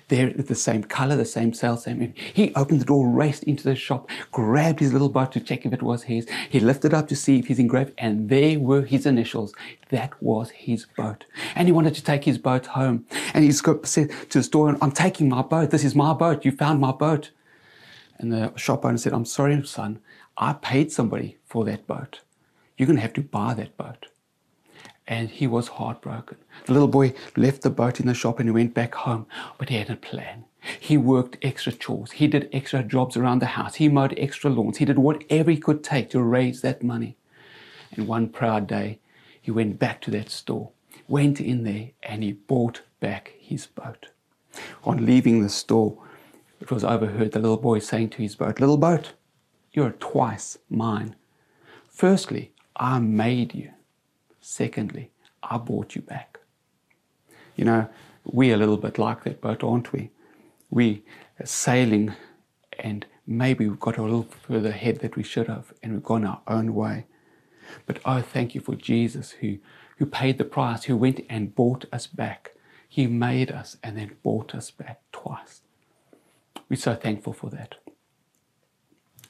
They're 0.09 0.33
the 0.33 0.55
same 0.55 0.85
color, 0.85 1.17
the 1.17 1.25
same 1.25 1.53
cell, 1.53 1.77
same. 1.77 2.15
He 2.15 2.55
opened 2.55 2.81
the 2.81 2.85
door, 2.85 3.09
raced 3.09 3.45
into 3.45 3.65
the 3.65 3.75
shop, 3.75 4.09
grabbed 4.33 4.81
his 4.81 4.93
little 4.93 5.09
boat 5.09 5.33
to 5.33 5.41
check 5.41 5.65
if 5.67 5.73
it 5.73 5.83
was 5.83 6.05
his. 6.05 6.27
He 6.49 6.61
lifted 6.61 6.95
up 6.95 7.09
to 7.09 7.17
see 7.17 7.39
if 7.39 7.47
he's 7.47 7.59
engraved, 7.59 7.93
and 7.99 8.29
there 8.29 8.59
were 8.59 8.83
his 8.83 9.07
initials. 9.07 9.55
That 9.91 10.21
was 10.23 10.51
his 10.51 10.87
boat. 10.97 11.25
And 11.55 11.69
he 11.69 11.73
wanted 11.73 11.95
to 11.95 12.05
take 12.05 12.25
his 12.25 12.39
boat 12.39 12.67
home. 12.67 13.07
And 13.33 13.45
he 13.45 13.53
said 13.53 14.11
to 14.31 14.39
the 14.39 14.43
store, 14.43 14.77
I'm 14.81 14.93
taking 14.93 15.29
my 15.29 15.43
boat. 15.43 15.71
This 15.71 15.85
is 15.85 15.95
my 15.95 16.13
boat. 16.13 16.45
You 16.45 16.53
found 16.53 16.81
my 16.81 16.93
boat. 16.93 17.31
And 18.19 18.33
the 18.33 18.57
shop 18.57 18.85
owner 18.85 18.99
said, 18.99 19.13
I'm 19.13 19.25
sorry, 19.25 19.65
son. 19.67 20.01
I 20.37 20.53
paid 20.55 20.93
somebody 20.93 21.39
for 21.45 21.65
that 21.65 21.87
boat. 21.87 22.21
You're 22.77 22.87
going 22.87 22.97
to 22.97 23.03
have 23.03 23.13
to 23.15 23.23
buy 23.23 23.55
that 23.55 23.77
boat 23.77 24.07
and 25.07 25.29
he 25.29 25.47
was 25.47 25.69
heartbroken. 25.69 26.39
The 26.67 26.73
little 26.73 26.89
boy 26.89 27.15
left 27.37 27.63
the 27.63 27.71
boat 27.71 28.01
in 28.01 28.07
the 28.07 28.15
shop 28.15 28.39
and 28.39 28.49
he 28.49 28.53
went 28.53 28.75
back 28.75 28.95
home, 28.95 29.27
but 29.59 29.69
he 29.69 29.77
had 29.77 29.91
a 29.91 29.97
plan. 29.97 30.45
He 30.81 30.97
worked 30.97 31.37
extra 31.43 31.73
chores. 31.73 32.13
He 32.13 32.27
did 32.27 32.49
extra 32.53 32.83
jobs 32.83 33.17
around 33.17 33.41
the 33.41 33.47
house. 33.47 33.75
He 33.75 33.89
mowed 33.89 34.15
extra 34.17 34.51
lawns. 34.51 34.79
He 34.79 34.87
did 34.87 34.99
whatever 34.99 35.51
he 35.51 35.59
could 35.59 35.85
take 35.85 36.11
to 36.11 36.23
raise 36.23 36.63
that 36.63 36.83
money. 36.83 37.17
And 37.93 38.09
one 38.09 38.29
proud 38.29 38.67
day, 38.67 38.99
he 39.41 39.51
went 39.51 39.79
back 39.79 40.01
to 40.03 40.11
that 40.13 40.31
store, 40.31 40.71
went 41.07 41.41
in 41.41 41.65
there, 41.65 41.91
and 42.03 42.23
he 42.23 42.33
bought 42.33 42.81
back 42.99 43.35
his 43.39 43.67
boat. 43.67 44.09
On 44.85 45.05
leaving 45.05 45.43
the 45.43 45.51
store, 45.51 45.99
it 46.61 46.71
was 46.71 46.83
overheard 46.83 47.33
the 47.33 47.41
little 47.41 47.59
boy 47.59 47.79
saying 47.79 48.11
to 48.11 48.23
his 48.23 48.37
boat, 48.37 48.59
Little 48.59 48.79
boat, 48.79 49.13
you're 49.73 49.91
twice 49.91 50.57
mine. 50.71 51.15
Firstly, 51.89 52.53
I 52.77 53.01
made 53.01 53.55
you. 53.55 53.71
Secondly, 54.47 55.11
I 55.43 55.57
bought 55.57 55.95
you 55.97 56.03
back. 56.03 56.39
You 57.57 57.65
know, 57.65 57.89
we're 58.27 58.55
a 58.55 58.59
little 58.59 58.77
bit 58.77 58.99
like 58.99 59.25
that 59.25 59.41
boat, 59.41 59.65
aren't 59.65 59.91
we? 59.91 60.11
We 60.69 61.03
are 61.41 61.47
sailing 61.47 62.13
and 62.79 63.07
maybe 63.27 63.67
we've 63.67 63.81
got 63.81 63.97
a 63.97 64.03
little 64.03 64.25
further 64.47 64.69
ahead 64.69 65.01
that 65.01 65.17
we 65.17 65.23
should 65.23 65.47
have 65.47 65.73
and 65.83 65.95
we've 65.95 66.03
gone 66.03 66.27
our 66.27 66.43
own 66.47 66.75
way. 66.75 67.07
But 67.87 68.01
oh, 68.05 68.21
thank 68.21 68.55
you 68.55 68.61
for 68.61 68.75
Jesus 68.75 69.31
who, 69.31 69.57
who 69.97 70.05
paid 70.05 70.37
the 70.37 70.45
price, 70.45 70.85
who 70.85 70.97
went 70.99 71.25
and 71.31 71.55
bought 71.55 71.87
us 71.91 72.07
back. 72.07 72.53
He 72.87 73.07
made 73.07 73.51
us 73.51 73.79
and 73.83 73.97
then 73.97 74.17
bought 74.23 74.55
us 74.55 74.71
back 74.71 75.01
twice. 75.11 75.63
We're 76.69 76.77
so 76.77 76.95
thankful 76.95 77.33
for 77.33 77.49
that. 77.49 77.77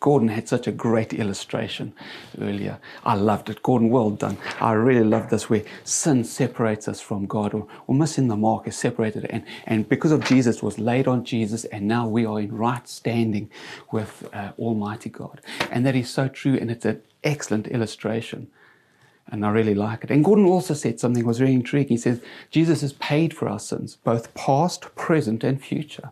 Gordon 0.04 0.28
had 0.28 0.46
such 0.46 0.66
a 0.66 0.70
great 0.70 1.14
illustration 1.14 1.94
earlier. 2.38 2.78
I 3.06 3.14
loved 3.14 3.48
it. 3.48 3.62
Gordon, 3.62 3.88
well 3.88 4.10
done. 4.10 4.36
I 4.60 4.72
really 4.72 5.02
love 5.02 5.30
this 5.30 5.48
where 5.48 5.62
sin 5.82 6.24
separates 6.24 6.86
us 6.88 7.00
from 7.00 7.24
God 7.24 7.54
or, 7.54 7.66
or 7.86 7.94
missing 7.94 8.28
the 8.28 8.36
mark 8.36 8.68
is 8.68 8.76
separated. 8.76 9.24
And, 9.30 9.46
and 9.64 9.88
because 9.88 10.12
of 10.12 10.22
Jesus, 10.22 10.62
was 10.62 10.78
laid 10.78 11.08
on 11.08 11.24
Jesus, 11.24 11.64
and 11.64 11.88
now 11.88 12.06
we 12.06 12.26
are 12.26 12.38
in 12.38 12.54
right 12.54 12.86
standing 12.86 13.48
with 13.92 14.28
uh, 14.34 14.52
Almighty 14.58 15.08
God. 15.08 15.40
And 15.70 15.86
that 15.86 15.96
is 15.96 16.10
so 16.10 16.28
true, 16.28 16.58
and 16.60 16.70
it's 16.70 16.84
an 16.84 17.00
excellent 17.22 17.66
illustration. 17.68 18.48
And 19.28 19.42
I 19.46 19.48
really 19.48 19.74
like 19.74 20.04
it. 20.04 20.10
And 20.10 20.22
Gordon 20.22 20.44
also 20.44 20.74
said 20.74 21.00
something 21.00 21.22
that 21.22 21.26
was 21.26 21.38
very 21.38 21.54
intriguing. 21.54 21.96
He 21.96 22.02
says, 22.02 22.20
Jesus 22.50 22.82
has 22.82 22.92
paid 22.92 23.32
for 23.32 23.48
our 23.48 23.58
sins, 23.58 23.96
both 24.04 24.34
past, 24.34 24.94
present, 24.96 25.42
and 25.42 25.64
future. 25.64 26.10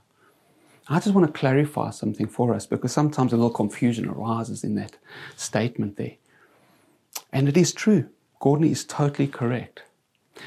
I 0.88 0.98
just 0.98 1.14
want 1.14 1.26
to 1.26 1.38
clarify 1.38 1.90
something 1.90 2.26
for 2.26 2.54
us 2.54 2.66
because 2.66 2.92
sometimes 2.92 3.32
a 3.32 3.36
little 3.36 3.50
confusion 3.50 4.08
arises 4.08 4.64
in 4.64 4.74
that 4.76 4.96
statement 5.36 5.96
there. 5.96 6.16
And 7.32 7.48
it 7.48 7.56
is 7.56 7.72
true. 7.72 8.08
Gordon 8.40 8.66
is 8.66 8.84
totally 8.84 9.28
correct. 9.28 9.82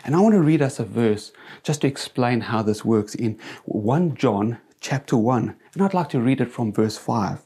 And 0.04 0.16
I 0.16 0.20
want 0.20 0.34
to 0.34 0.42
read 0.42 0.62
us 0.62 0.80
a 0.80 0.84
verse 0.84 1.32
just 1.64 1.82
to 1.82 1.88
explain 1.88 2.42
how 2.42 2.62
this 2.62 2.84
works 2.84 3.16
in 3.16 3.40
1 3.66 4.16
John 4.16 4.58
chapter 4.82 5.16
1. 5.16 5.56
And 5.74 5.84
I'd 5.84 5.94
like 5.94 6.10
to 6.10 6.20
read 6.20 6.42
it 6.42 6.52
from 6.52 6.74
verse 6.74 6.98
5. 6.98 7.46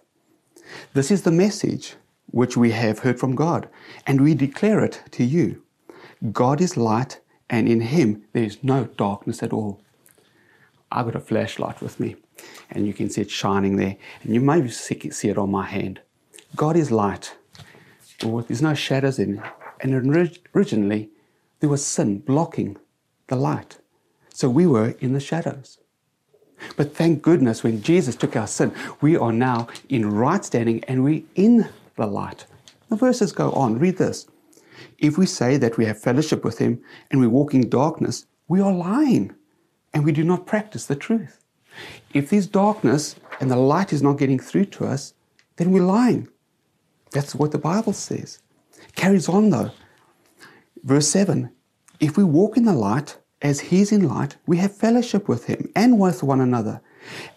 This 0.93 1.11
is 1.11 1.23
the 1.23 1.31
message 1.31 1.95
which 2.31 2.57
we 2.57 2.71
have 2.71 2.99
heard 2.99 3.19
from 3.19 3.35
God, 3.35 3.67
and 4.05 4.21
we 4.21 4.33
declare 4.35 4.83
it 4.83 5.01
to 5.11 5.23
you. 5.23 5.63
God 6.31 6.61
is 6.61 6.77
light, 6.77 7.19
and 7.49 7.67
in 7.67 7.81
him 7.81 8.23
there 8.33 8.43
is 8.43 8.63
no 8.63 8.85
darkness 8.85 9.41
at 9.41 9.53
all. 9.53 9.81
I've 10.91 11.05
got 11.05 11.15
a 11.15 11.19
flashlight 11.19 11.81
with 11.81 11.99
me, 11.99 12.15
and 12.71 12.87
you 12.87 12.93
can 12.93 13.09
see 13.09 13.21
it 13.21 13.31
shining 13.31 13.75
there, 13.77 13.97
and 14.23 14.33
you 14.33 14.41
may 14.41 14.67
see 14.67 15.29
it 15.29 15.37
on 15.37 15.51
my 15.51 15.65
hand. 15.65 16.01
God 16.55 16.75
is 16.75 16.91
light. 16.91 17.35
There's 18.19 18.61
no 18.61 18.73
shadows 18.73 19.19
in 19.19 19.37
it. 19.37 19.43
And 19.81 19.93
originally, 20.53 21.09
there 21.59 21.69
was 21.69 21.85
sin 21.85 22.19
blocking 22.19 22.77
the 23.27 23.35
light. 23.35 23.77
So 24.33 24.49
we 24.49 24.65
were 24.65 24.95
in 24.99 25.13
the 25.13 25.19
shadows. 25.19 25.77
But 26.75 26.93
thank 26.95 27.21
goodness 27.21 27.63
when 27.63 27.81
Jesus 27.81 28.15
took 28.15 28.35
our 28.35 28.47
sin, 28.47 28.73
we 28.99 29.15
are 29.15 29.31
now 29.31 29.67
in 29.87 30.09
right 30.09 30.43
standing 30.43 30.83
and 30.85 31.03
we're 31.03 31.23
in 31.35 31.69
the 31.95 32.07
light. 32.07 32.45
The 32.89 32.97
verses 32.97 33.31
go 33.31 33.51
on. 33.51 33.79
Read 33.79 33.97
this. 33.97 34.27
If 34.97 35.17
we 35.17 35.25
say 35.25 35.57
that 35.57 35.77
we 35.77 35.85
have 35.85 36.01
fellowship 36.01 36.43
with 36.43 36.57
him 36.57 36.81
and 37.11 37.21
we 37.21 37.27
walk 37.27 37.53
in 37.53 37.69
darkness, 37.69 38.25
we 38.47 38.59
are 38.59 38.73
lying 38.73 39.33
and 39.93 40.03
we 40.03 40.11
do 40.11 40.23
not 40.23 40.45
practice 40.45 40.85
the 40.85 40.95
truth. 40.95 41.43
If 42.13 42.29
there's 42.29 42.47
darkness 42.47 43.15
and 43.39 43.49
the 43.49 43.55
light 43.55 43.93
is 43.93 44.01
not 44.01 44.17
getting 44.17 44.39
through 44.39 44.65
to 44.65 44.85
us, 44.85 45.13
then 45.57 45.71
we're 45.71 45.83
lying. 45.83 46.27
That's 47.11 47.35
what 47.35 47.51
the 47.51 47.57
Bible 47.57 47.93
says. 47.93 48.39
It 48.77 48.95
carries 48.95 49.29
on 49.29 49.49
though. 49.49 49.71
Verse 50.83 51.07
7 51.07 51.51
If 51.99 52.17
we 52.17 52.23
walk 52.23 52.57
in 52.57 52.65
the 52.65 52.73
light, 52.73 53.17
as 53.41 53.59
He's 53.59 53.91
in 53.91 54.07
light, 54.07 54.35
we 54.45 54.57
have 54.57 54.75
fellowship 54.75 55.27
with 55.27 55.45
Him 55.45 55.71
and 55.75 55.99
with 55.99 56.23
one 56.23 56.41
another. 56.41 56.81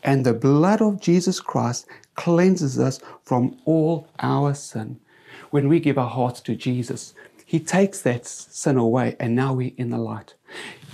And 0.02 0.26
the 0.26 0.35
blood 0.35 0.82
of 0.82 1.00
Jesus 1.00 1.40
Christ 1.40 1.87
cleanses 2.14 2.78
us 2.78 3.00
from 3.23 3.56
all 3.64 4.09
our 4.18 4.54
sin. 4.54 4.99
When 5.50 5.68
we 5.68 5.80
give 5.80 5.99
our 5.99 6.09
hearts 6.11 6.40
to 6.42 6.56
Jesus, 6.56 7.14
He 7.44 7.61
takes 7.61 8.02
that 8.02 8.26
sin 8.26 8.76
away, 8.76 9.16
and 9.21 9.37
now 9.37 9.52
we're 9.52 9.73
in 9.76 9.90
the 9.90 9.99
light. 9.99 10.35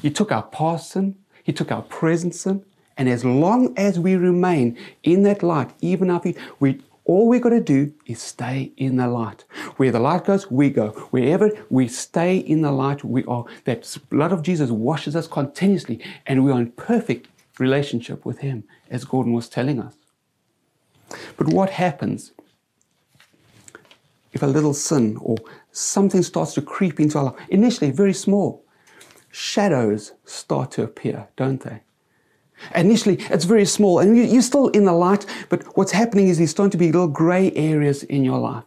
He 0.02 0.10
took 0.10 0.30
our 0.30 0.42
past 0.42 0.90
sin, 0.90 1.16
He 1.48 1.54
took 1.54 1.72
our 1.72 1.80
present 1.80 2.34
sin, 2.34 2.62
and 2.98 3.08
as 3.08 3.24
long 3.24 3.72
as 3.78 3.98
we 3.98 4.16
remain 4.16 4.76
in 5.02 5.22
that 5.22 5.42
light, 5.42 5.70
even 5.80 6.10
after 6.10 6.34
we 6.60 6.82
all 7.06 7.26
we've 7.26 7.40
got 7.40 7.56
to 7.60 7.60
do 7.60 7.90
is 8.04 8.20
stay 8.20 8.70
in 8.76 8.96
the 8.96 9.06
light. 9.06 9.44
Where 9.78 9.90
the 9.90 9.98
light 9.98 10.26
goes, 10.26 10.50
we 10.50 10.68
go. 10.68 10.90
Wherever 11.10 11.50
we 11.70 11.88
stay 11.88 12.36
in 12.36 12.60
the 12.60 12.70
light, 12.70 13.02
we 13.02 13.24
are. 13.24 13.46
That 13.64 13.96
blood 14.10 14.30
of 14.30 14.42
Jesus 14.42 14.70
washes 14.70 15.16
us 15.16 15.26
continuously, 15.26 16.04
and 16.26 16.44
we 16.44 16.52
are 16.52 16.60
in 16.60 16.72
perfect 16.72 17.28
relationship 17.58 18.26
with 18.26 18.40
Him, 18.40 18.64
as 18.90 19.06
Gordon 19.06 19.32
was 19.32 19.48
telling 19.48 19.80
us. 19.80 19.94
But 21.38 21.46
what 21.46 21.70
happens 21.70 22.32
if 24.34 24.42
a 24.42 24.46
little 24.46 24.74
sin 24.74 25.16
or 25.22 25.38
something 25.72 26.22
starts 26.22 26.52
to 26.52 26.60
creep 26.60 27.00
into 27.00 27.16
our 27.16 27.24
life? 27.24 27.36
Initially, 27.48 27.90
very 27.90 28.12
small. 28.12 28.66
Shadows 29.30 30.12
start 30.24 30.70
to 30.72 30.82
appear, 30.82 31.28
don't 31.36 31.60
they? 31.60 31.82
Initially, 32.74 33.16
it's 33.30 33.44
very 33.44 33.64
small 33.64 34.00
and 34.00 34.16
you're 34.16 34.42
still 34.42 34.68
in 34.68 34.84
the 34.84 34.92
light, 34.92 35.26
but 35.48 35.76
what's 35.76 35.92
happening 35.92 36.28
is 36.28 36.38
there's 36.38 36.50
starting 36.50 36.72
to 36.72 36.78
be 36.78 36.90
little 36.90 37.08
gray 37.08 37.52
areas 37.52 38.02
in 38.02 38.24
your 38.24 38.38
life. 38.38 38.64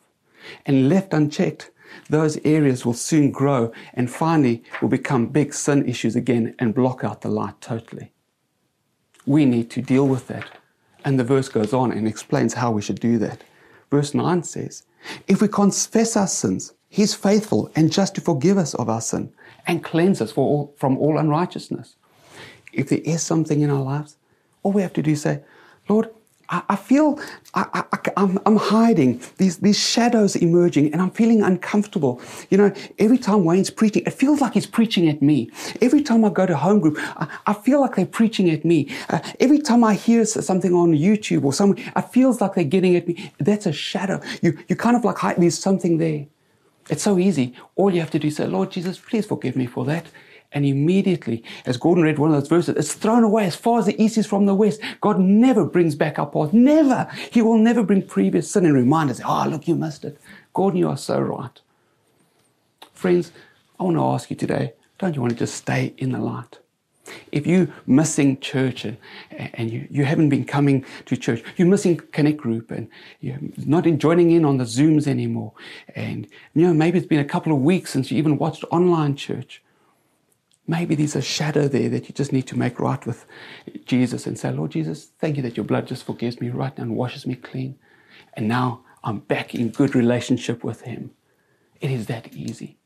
And 0.65 0.89
left 0.89 1.13
unchecked, 1.13 1.71
those 2.09 2.37
areas 2.45 2.85
will 2.85 2.93
soon 2.93 3.31
grow 3.31 3.71
and 3.93 4.09
finally 4.09 4.63
will 4.81 4.89
become 4.89 5.27
big 5.27 5.53
sin 5.53 5.87
issues 5.87 6.15
again 6.15 6.55
and 6.59 6.73
block 6.73 7.03
out 7.03 7.21
the 7.21 7.29
light 7.29 7.59
totally. 7.61 8.11
We 9.25 9.45
need 9.45 9.69
to 9.71 9.81
deal 9.81 10.07
with 10.07 10.27
that. 10.27 10.49
And 11.03 11.19
the 11.19 11.23
verse 11.23 11.49
goes 11.49 11.73
on 11.73 11.91
and 11.91 12.07
explains 12.07 12.53
how 12.53 12.71
we 12.71 12.81
should 12.81 12.99
do 12.99 13.17
that. 13.19 13.43
Verse 13.89 14.13
9 14.13 14.43
says, 14.43 14.83
If 15.27 15.41
we 15.41 15.47
confess 15.47 16.15
our 16.15 16.27
sins, 16.27 16.73
He's 16.89 17.13
faithful 17.13 17.71
and 17.75 17.91
just 17.91 18.15
to 18.15 18.21
forgive 18.21 18.57
us 18.57 18.73
of 18.73 18.89
our 18.89 18.99
sin 18.99 19.31
and 19.67 19.83
cleanse 19.83 20.21
us 20.21 20.33
all, 20.33 20.73
from 20.77 20.97
all 20.97 21.17
unrighteousness 21.17 21.95
if 22.73 22.89
there 22.89 23.01
is 23.03 23.21
something 23.21 23.61
in 23.61 23.69
our 23.69 23.81
lives, 23.81 24.17
all 24.63 24.71
we 24.71 24.81
have 24.81 24.93
to 24.93 25.01
do 25.01 25.11
is 25.11 25.21
say, 25.21 25.41
Lord, 25.89 26.09
I, 26.49 26.63
I 26.69 26.75
feel 26.75 27.19
I, 27.53 27.83
am 28.17 28.39
I'm 28.45 28.57
hiding, 28.57 29.21
these, 29.37 29.57
these 29.57 29.79
shadows 29.79 30.35
emerging, 30.35 30.91
and 30.91 31.01
I'm 31.01 31.11
feeling 31.11 31.41
uncomfortable. 31.41 32.21
You 32.49 32.57
know, 32.57 32.73
every 32.99 33.17
time 33.17 33.45
Wayne's 33.45 33.69
preaching, 33.69 34.03
it 34.05 34.13
feels 34.13 34.41
like 34.41 34.53
he's 34.53 34.65
preaching 34.65 35.07
at 35.07 35.21
me. 35.21 35.49
Every 35.81 36.01
time 36.01 36.25
I 36.25 36.29
go 36.29 36.45
to 36.45 36.55
home 36.55 36.79
group, 36.79 36.97
I, 36.99 37.27
I 37.47 37.53
feel 37.53 37.79
like 37.81 37.95
they're 37.95 38.05
preaching 38.05 38.49
at 38.49 38.65
me. 38.65 38.89
Uh, 39.09 39.19
every 39.39 39.59
time 39.59 39.83
I 39.83 39.93
hear 39.93 40.25
something 40.25 40.73
on 40.73 40.93
YouTube 40.93 41.43
or 41.45 41.53
something, 41.53 41.83
it 41.95 42.01
feels 42.13 42.41
like 42.41 42.55
they're 42.55 42.63
getting 42.63 42.95
at 42.95 43.07
me. 43.07 43.31
That's 43.39 43.65
a 43.65 43.73
shadow. 43.73 44.21
You, 44.41 44.57
you 44.67 44.75
kind 44.75 44.95
of 44.95 45.03
like, 45.05 45.17
hide, 45.17 45.37
there's 45.37 45.57
something 45.57 45.97
there. 45.97 46.27
It's 46.91 47.03
so 47.03 47.17
easy. 47.17 47.55
All 47.77 47.91
you 47.91 48.01
have 48.01 48.11
to 48.11 48.19
do 48.19 48.27
is 48.27 48.35
say, 48.35 48.45
Lord 48.45 48.69
Jesus, 48.69 48.99
please 48.99 49.25
forgive 49.25 49.55
me 49.55 49.65
for 49.65 49.85
that. 49.85 50.07
And 50.51 50.65
immediately, 50.65 51.41
as 51.65 51.77
Gordon 51.77 52.03
read 52.03 52.19
one 52.19 52.33
of 52.33 52.41
those 52.41 52.49
verses, 52.49 52.75
it's 52.75 52.93
thrown 52.93 53.23
away 53.23 53.45
as 53.45 53.55
far 53.55 53.79
as 53.79 53.85
the 53.85 54.03
east 54.03 54.17
is 54.17 54.27
from 54.27 54.45
the 54.45 54.53
west. 54.53 54.81
God 54.99 55.17
never 55.17 55.63
brings 55.63 55.95
back 55.95 56.19
our 56.19 56.25
past. 56.27 56.53
Never. 56.53 57.07
He 57.31 57.41
will 57.41 57.57
never 57.57 57.81
bring 57.81 58.05
previous 58.05 58.51
sin 58.51 58.65
and 58.65 58.75
remind 58.75 59.09
us, 59.09 59.21
oh, 59.25 59.47
look, 59.49 59.69
you 59.69 59.75
missed 59.75 60.03
it. 60.03 60.19
Gordon, 60.53 60.79
you 60.79 60.89
are 60.89 60.97
so 60.97 61.21
right. 61.21 61.61
Friends, 62.93 63.31
I 63.79 63.83
want 63.83 63.95
to 63.95 64.03
ask 64.03 64.29
you 64.29 64.35
today, 64.35 64.73
don't 64.99 65.15
you 65.15 65.21
want 65.21 65.31
to 65.31 65.39
just 65.39 65.55
stay 65.55 65.93
in 65.97 66.11
the 66.11 66.19
light? 66.19 66.59
If 67.31 67.47
you're 67.47 67.67
missing 67.85 68.39
church 68.39 68.85
and, 68.85 68.97
and 69.31 69.71
you, 69.71 69.87
you 69.89 70.05
haven't 70.05 70.29
been 70.29 70.45
coming 70.45 70.85
to 71.05 71.17
church, 71.17 71.43
you're 71.57 71.67
missing 71.67 71.97
Connect 71.97 72.37
Group 72.37 72.71
and 72.71 72.89
you're 73.19 73.39
not 73.65 73.85
joining 73.97 74.31
in 74.31 74.45
on 74.45 74.57
the 74.57 74.63
Zooms 74.63 75.07
anymore, 75.07 75.53
and 75.95 76.27
you 76.53 76.67
know, 76.67 76.73
maybe 76.73 76.97
it's 76.97 77.07
been 77.07 77.19
a 77.19 77.25
couple 77.25 77.51
of 77.53 77.59
weeks 77.59 77.91
since 77.91 78.11
you 78.11 78.17
even 78.17 78.37
watched 78.37 78.63
online 78.71 79.15
church. 79.15 79.61
Maybe 80.67 80.95
there's 80.95 81.15
a 81.15 81.21
shadow 81.21 81.67
there 81.67 81.89
that 81.89 82.07
you 82.07 82.13
just 82.13 82.31
need 82.31 82.47
to 82.47 82.57
make 82.57 82.79
right 82.79 83.05
with 83.05 83.25
Jesus 83.85 84.27
and 84.27 84.37
say, 84.39 84.51
Lord 84.51 84.71
Jesus, 84.71 85.09
thank 85.19 85.35
you 85.35 85.43
that 85.43 85.57
your 85.57 85.65
blood 85.65 85.87
just 85.87 86.05
forgives 86.05 86.39
me 86.39 86.49
right 86.49 86.77
now 86.77 86.83
and 86.83 86.95
washes 86.95 87.25
me 87.25 87.35
clean. 87.35 87.77
And 88.35 88.47
now 88.47 88.81
I'm 89.03 89.19
back 89.19 89.53
in 89.55 89.69
good 89.69 89.95
relationship 89.95 90.63
with 90.63 90.81
Him. 90.81 91.11
It 91.81 91.91
is 91.91 92.05
that 92.05 92.33
easy. 92.33 92.77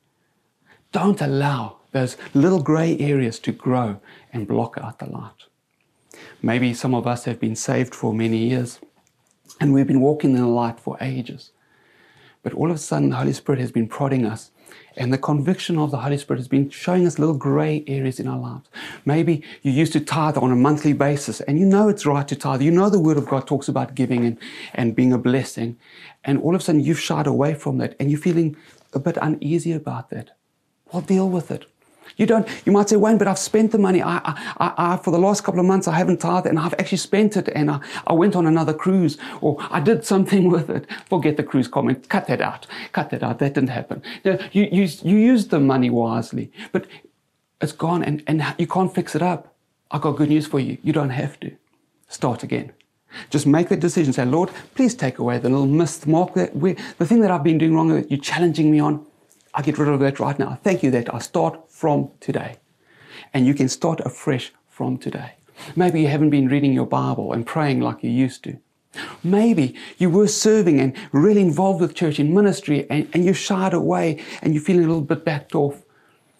Don't 0.92 1.22
allow 1.22 1.80
those 1.96 2.18
little 2.34 2.62
gray 2.62 2.98
areas 3.00 3.40
to 3.40 3.54
grow 3.54 4.02
and 4.34 4.50
block 4.50 4.78
out 4.82 5.00
the 5.00 5.10
light. 5.10 5.46
Maybe 6.42 6.74
some 6.74 6.94
of 6.94 7.08
us 7.08 7.24
have 7.24 7.40
been 7.40 7.56
saved 7.56 7.96
for 7.96 8.14
many 8.14 8.50
years 8.50 8.82
and 9.62 9.74
we've 9.74 9.88
been 9.88 10.02
walking 10.02 10.32
in 10.32 10.42
the 10.42 10.48
light 10.48 10.78
for 10.78 10.98
ages. 11.00 11.52
But 12.44 12.52
all 12.54 12.70
of 12.70 12.76
a 12.76 12.80
sudden, 12.80 13.12
the 13.12 13.16
Holy 13.16 13.32
Spirit 13.32 13.62
has 13.62 13.72
been 13.72 13.88
prodding 13.88 14.26
us 14.26 14.52
and 14.98 15.14
the 15.14 15.18
conviction 15.18 15.78
of 15.78 15.92
the 15.92 16.00
Holy 16.00 16.18
Spirit 16.18 16.40
has 16.40 16.50
been 16.50 16.70
showing 16.70 17.08
us 17.08 17.18
little 17.18 17.38
gray 17.38 17.86
areas 17.88 18.20
in 18.20 18.28
our 18.28 18.40
lives. 18.40 18.68
Maybe 19.06 19.42
you 19.62 19.72
used 19.72 19.94
to 19.94 20.02
tithe 20.02 20.38
on 20.38 20.52
a 20.52 20.56
monthly 20.68 20.92
basis 20.92 21.40
and 21.40 21.58
you 21.58 21.66
know 21.66 21.88
it's 21.88 22.06
right 22.06 22.28
to 22.28 22.36
tithe. 22.36 22.62
You 22.62 22.72
know 22.72 22.90
the 22.90 23.00
Word 23.00 23.18
of 23.18 23.26
God 23.26 23.48
talks 23.48 23.70
about 23.70 23.96
giving 23.96 24.26
and, 24.26 24.38
and 24.74 24.98
being 24.98 25.14
a 25.14 25.18
blessing. 25.18 25.78
And 26.26 26.42
all 26.42 26.56
of 26.56 26.60
a 26.60 26.64
sudden 26.66 26.82
you've 26.82 27.00
shied 27.00 27.26
away 27.26 27.54
from 27.54 27.78
that 27.78 27.96
and 28.02 28.12
you're 28.12 28.20
feeling 28.20 28.58
a 28.92 29.00
bit 29.00 29.18
uneasy 29.22 29.72
about 29.72 30.10
that. 30.10 30.32
Well, 30.92 31.02
deal 31.02 31.30
with 31.30 31.52
it. 31.52 31.66
You 32.18 32.26
don't, 32.26 32.48
you 32.66 32.72
might 32.72 32.90
say, 32.90 32.96
Wayne, 32.96 33.18
but 33.18 33.28
I've 33.28 33.40
spent 33.40 33.72
the 33.72 33.78
money. 33.78 34.02
I, 34.02 34.20
I, 34.58 34.74
I, 34.78 34.98
for 34.98 35.12
the 35.12 35.20
last 35.20 35.44
couple 35.44 35.60
of 35.60 35.66
months, 35.66 35.88
I 35.88 35.94
haven't 35.94 36.22
tithed 36.22 36.46
and 36.46 36.60
I've 36.60 36.74
actually 36.74 37.00
spent 37.00 37.38
it 37.38 37.50
and 37.56 37.70
I, 37.70 37.80
I 38.08 38.14
went 38.14 38.36
on 38.36 38.46
another 38.46 38.74
cruise 38.74 39.18
or 39.42 39.58
I 39.60 39.80
did 39.80 40.06
something 40.06 40.50
with 40.56 40.70
it. 40.70 40.88
Forget 41.08 41.38
the 41.38 41.44
cruise 41.44 41.68
comment. 41.68 42.08
Cut 42.10 42.28
that 42.28 42.42
out. 42.42 42.68
Cut 42.92 43.10
that 43.10 43.24
out. 43.24 43.40
That 43.40 43.54
didn't 43.54 43.70
happen. 43.70 44.02
You, 44.24 44.38
you, 44.52 44.88
you 45.04 45.18
used 45.18 45.50
the 45.50 45.60
money 45.60 45.90
wisely, 45.90 46.52
but 46.72 46.88
it's 47.62 47.72
gone 47.72 48.04
and, 48.04 48.24
and 48.28 48.44
you 48.58 48.68
can't 48.68 48.94
fix 48.94 49.16
it 49.16 49.22
up. 49.22 49.54
I've 49.92 50.02
got 50.02 50.14
good 50.14 50.30
news 50.30 50.48
for 50.48 50.60
you. 50.60 50.78
You 50.84 50.94
don't 50.94 51.12
have 51.12 51.40
to. 51.42 51.56
Start 52.08 52.44
again. 52.44 52.72
Just 53.30 53.48
make 53.48 53.70
that 53.70 53.80
decision. 53.80 54.14
Say, 54.14 54.26
Lord, 54.26 54.50
please 54.76 54.94
take 54.94 55.20
away 55.20 55.38
the 55.38 55.50
little 55.50 55.66
missed 55.66 56.08
mark 56.08 56.34
that 56.36 56.60
the 56.60 57.06
thing 57.06 57.22
that 57.22 57.32
I've 57.32 57.44
been 57.44 57.58
doing 57.58 57.74
wrong 57.76 57.90
that 57.90 58.12
you're 58.12 58.20
challenging 58.20 58.72
me 58.72 58.80
on. 58.80 59.06
I 59.56 59.62
get 59.62 59.78
rid 59.78 59.88
of 59.88 60.02
that 60.02 60.20
right 60.20 60.38
now. 60.38 60.60
Thank 60.64 60.84
you 60.84 60.92
that 60.92 61.14
I 61.14 61.20
start 61.20 61.72
from 61.72 62.12
today. 62.20 62.58
And 63.34 63.48
you 63.48 63.54
can 63.54 63.70
start 63.70 64.02
afresh 64.02 64.52
from 64.68 64.98
today. 64.98 65.36
Maybe 65.78 66.02
you 66.02 66.08
haven't 66.10 66.30
been 66.30 66.50
reading 66.50 66.74
your 66.74 66.86
Bible 66.86 67.32
and 67.32 67.46
praying 67.46 67.80
like 67.80 68.04
you 68.04 68.10
used 68.10 68.44
to. 68.44 68.60
Maybe 69.24 69.76
you 69.98 70.10
were 70.10 70.28
serving 70.28 70.82
and 70.82 70.94
really 71.14 71.42
involved 71.42 71.80
with 71.80 71.96
church 71.96 72.20
in 72.20 72.34
ministry 72.34 72.86
and, 72.90 73.08
and 73.14 73.24
you 73.24 73.34
shied 73.34 73.74
away 73.74 74.22
and 74.42 74.54
you're 74.54 74.64
feeling 74.64 74.84
a 74.84 74.88
little 74.88 75.02
bit 75.02 75.24
backed 75.24 75.56
off. 75.56 75.84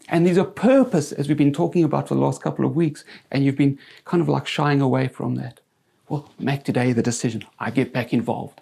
And 0.10 0.26
there's 0.26 0.38
a 0.38 0.44
purpose, 0.44 1.14
as 1.14 1.28
we've 1.28 1.38
been 1.38 1.54
talking 1.54 1.86
about 1.86 2.10
for 2.10 2.16
the 2.16 2.22
last 2.22 2.42
couple 2.42 2.66
of 2.66 2.76
weeks, 2.76 3.04
and 3.32 3.44
you've 3.44 3.58
been 3.58 3.80
kind 4.04 4.22
of 4.22 4.30
like 4.30 4.46
shying 4.46 4.82
away 4.82 5.08
from 5.08 5.36
that. 5.36 5.62
Well, 6.10 6.32
make 6.38 6.64
today 6.64 6.92
the 6.92 7.02
decision. 7.02 7.46
I 7.60 7.72
get 7.72 7.92
back 7.92 8.14
involved. 8.14 8.62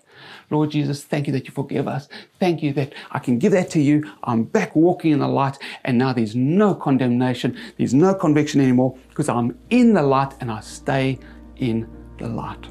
Lord 0.49 0.71
Jesus, 0.71 1.03
thank 1.03 1.27
you 1.27 1.33
that 1.33 1.45
you 1.45 1.51
forgive 1.53 1.87
us. 1.87 2.07
Thank 2.39 2.61
you 2.63 2.73
that 2.73 2.93
I 3.11 3.19
can 3.19 3.39
give 3.39 3.51
that 3.53 3.69
to 3.71 3.81
you. 3.81 4.11
I'm 4.23 4.43
back 4.43 4.75
walking 4.75 5.11
in 5.11 5.19
the 5.19 5.27
light, 5.27 5.57
and 5.83 5.97
now 5.97 6.13
there's 6.13 6.35
no 6.35 6.75
condemnation, 6.75 7.57
there's 7.77 7.93
no 7.93 8.13
conviction 8.13 8.61
anymore 8.61 8.97
because 9.09 9.29
I'm 9.29 9.57
in 9.69 9.93
the 9.93 10.03
light 10.03 10.33
and 10.39 10.51
I 10.51 10.59
stay 10.61 11.19
in 11.57 11.89
the 12.17 12.27
light. 12.27 12.67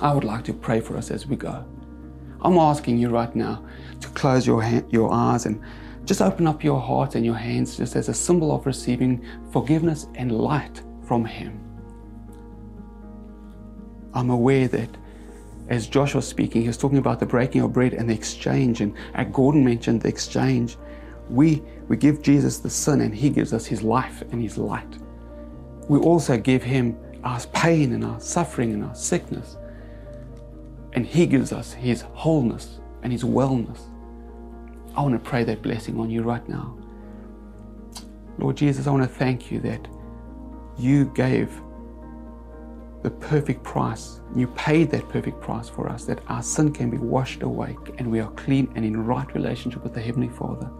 I 0.00 0.12
would 0.12 0.24
like 0.24 0.44
to 0.44 0.52
pray 0.52 0.80
for 0.80 0.96
us 0.96 1.10
as 1.10 1.26
we 1.26 1.36
go. 1.36 1.64
I'm 2.40 2.58
asking 2.58 2.98
you 2.98 3.08
right 3.08 3.34
now 3.36 3.64
to 4.00 4.08
close 4.08 4.46
your, 4.46 4.62
hand, 4.62 4.92
your 4.92 5.12
eyes 5.12 5.46
and 5.46 5.62
just 6.04 6.20
open 6.20 6.48
up 6.48 6.64
your 6.64 6.80
heart 6.80 7.14
and 7.14 7.24
your 7.24 7.36
hands 7.36 7.76
just 7.76 7.94
as 7.94 8.08
a 8.08 8.14
symbol 8.14 8.52
of 8.52 8.66
receiving 8.66 9.24
forgiveness 9.52 10.08
and 10.16 10.32
light 10.32 10.82
from 11.06 11.24
Him. 11.24 11.60
I'm 14.12 14.30
aware 14.30 14.66
that 14.68 14.90
as 15.68 15.86
Josh 15.86 16.14
was 16.14 16.26
speaking, 16.26 16.62
he 16.62 16.68
was 16.68 16.76
talking 16.76 16.98
about 16.98 17.20
the 17.20 17.26
breaking 17.26 17.62
of 17.62 17.72
bread 17.72 17.94
and 17.94 18.10
the 18.10 18.14
exchange, 18.14 18.80
and 18.80 18.94
Gordon 19.32 19.64
mentioned 19.64 20.02
the 20.02 20.08
exchange. 20.08 20.76
We, 21.30 21.62
we 21.88 21.96
give 21.96 22.20
Jesus 22.20 22.58
the 22.58 22.68
sin, 22.68 23.00
and 23.00 23.14
He 23.14 23.30
gives 23.30 23.52
us 23.52 23.64
His 23.64 23.82
life 23.82 24.22
and 24.32 24.42
His 24.42 24.58
light. 24.58 24.98
We 25.88 25.98
also 25.98 26.36
give 26.36 26.62
Him 26.62 26.96
our 27.24 27.40
pain 27.54 27.92
and 27.92 28.04
our 28.04 28.20
suffering 28.20 28.72
and 28.72 28.84
our 28.84 28.94
sickness. 28.94 29.56
And 30.92 31.06
He 31.06 31.26
gives 31.26 31.52
us 31.52 31.72
His 31.72 32.02
wholeness 32.02 32.80
and 33.02 33.12
His 33.12 33.24
wellness. 33.24 33.80
I 34.94 35.00
want 35.00 35.14
to 35.14 35.30
pray 35.30 35.44
that 35.44 35.62
blessing 35.62 35.98
on 35.98 36.10
you 36.10 36.22
right 36.22 36.46
now. 36.48 36.76
Lord 38.36 38.56
Jesus, 38.56 38.86
I 38.86 38.90
want 38.90 39.04
to 39.04 39.08
thank 39.08 39.50
you 39.50 39.60
that 39.60 39.88
you 40.76 41.06
gave 41.14 41.61
the 43.02 43.10
perfect 43.10 43.62
price. 43.64 44.20
You 44.34 44.46
paid 44.48 44.90
that 44.90 45.08
perfect 45.08 45.40
price 45.40 45.68
for 45.68 45.88
us, 45.88 46.04
that 46.04 46.20
our 46.28 46.42
sin 46.42 46.72
can 46.72 46.88
be 46.88 46.98
washed 46.98 47.42
away 47.42 47.76
and 47.98 48.10
we 48.10 48.20
are 48.20 48.30
clean 48.32 48.72
and 48.76 48.84
in 48.84 49.04
right 49.04 49.32
relationship 49.34 49.82
with 49.82 49.94
the 49.94 50.00
Heavenly 50.00 50.28
Father. 50.28 50.70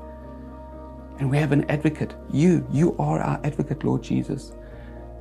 And 1.18 1.30
we 1.30 1.36
have 1.38 1.52
an 1.52 1.68
advocate. 1.70 2.14
You, 2.32 2.66
you 2.70 2.96
are 2.98 3.20
our 3.20 3.40
advocate, 3.44 3.84
Lord 3.84 4.02
Jesus. 4.02 4.52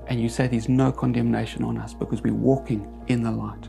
And 0.07 0.21
you 0.21 0.29
say 0.29 0.47
there's 0.47 0.69
no 0.69 0.91
condemnation 0.91 1.63
on 1.63 1.77
us 1.77 1.93
because 1.93 2.21
we're 2.21 2.33
walking 2.33 2.87
in 3.07 3.23
the 3.23 3.31
light. 3.31 3.67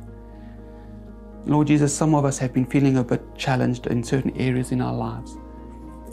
Lord 1.45 1.67
Jesus, 1.67 1.95
some 1.95 2.15
of 2.15 2.25
us 2.25 2.39
have 2.39 2.53
been 2.53 2.67
feeling 2.67 2.99
a 2.99 3.05
bit 3.05 3.23
challenged 3.35 3.87
in 3.87 4.05
certain 4.05 4.37
areas 4.37 4.73
in 4.73 4.81
our 4.81 4.95
lives. 4.95 5.37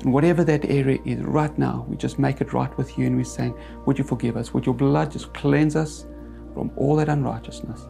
And 0.02 0.14
whatever 0.14 0.44
that 0.46 0.66
area 0.66 1.00
is 1.06 1.20
right 1.22 1.56
now, 1.58 1.86
we 1.88 1.98
just 1.98 2.18
make 2.18 2.42
it 2.42 2.54
right 2.54 2.76
with 2.78 2.98
you 2.98 3.06
and 3.06 3.18
we're 3.18 3.26
saying, 3.26 3.54
Would 3.86 3.98
you 3.98 4.06
forgive 4.06 4.38
us? 4.38 4.54
Would 4.54 4.66
your 4.66 4.76
blood 4.76 5.12
just 5.12 5.34
cleanse 5.34 5.76
us 5.76 6.06
from 6.54 6.72
all 6.76 6.96
that 6.98 7.10
unrighteousness? 7.10 7.88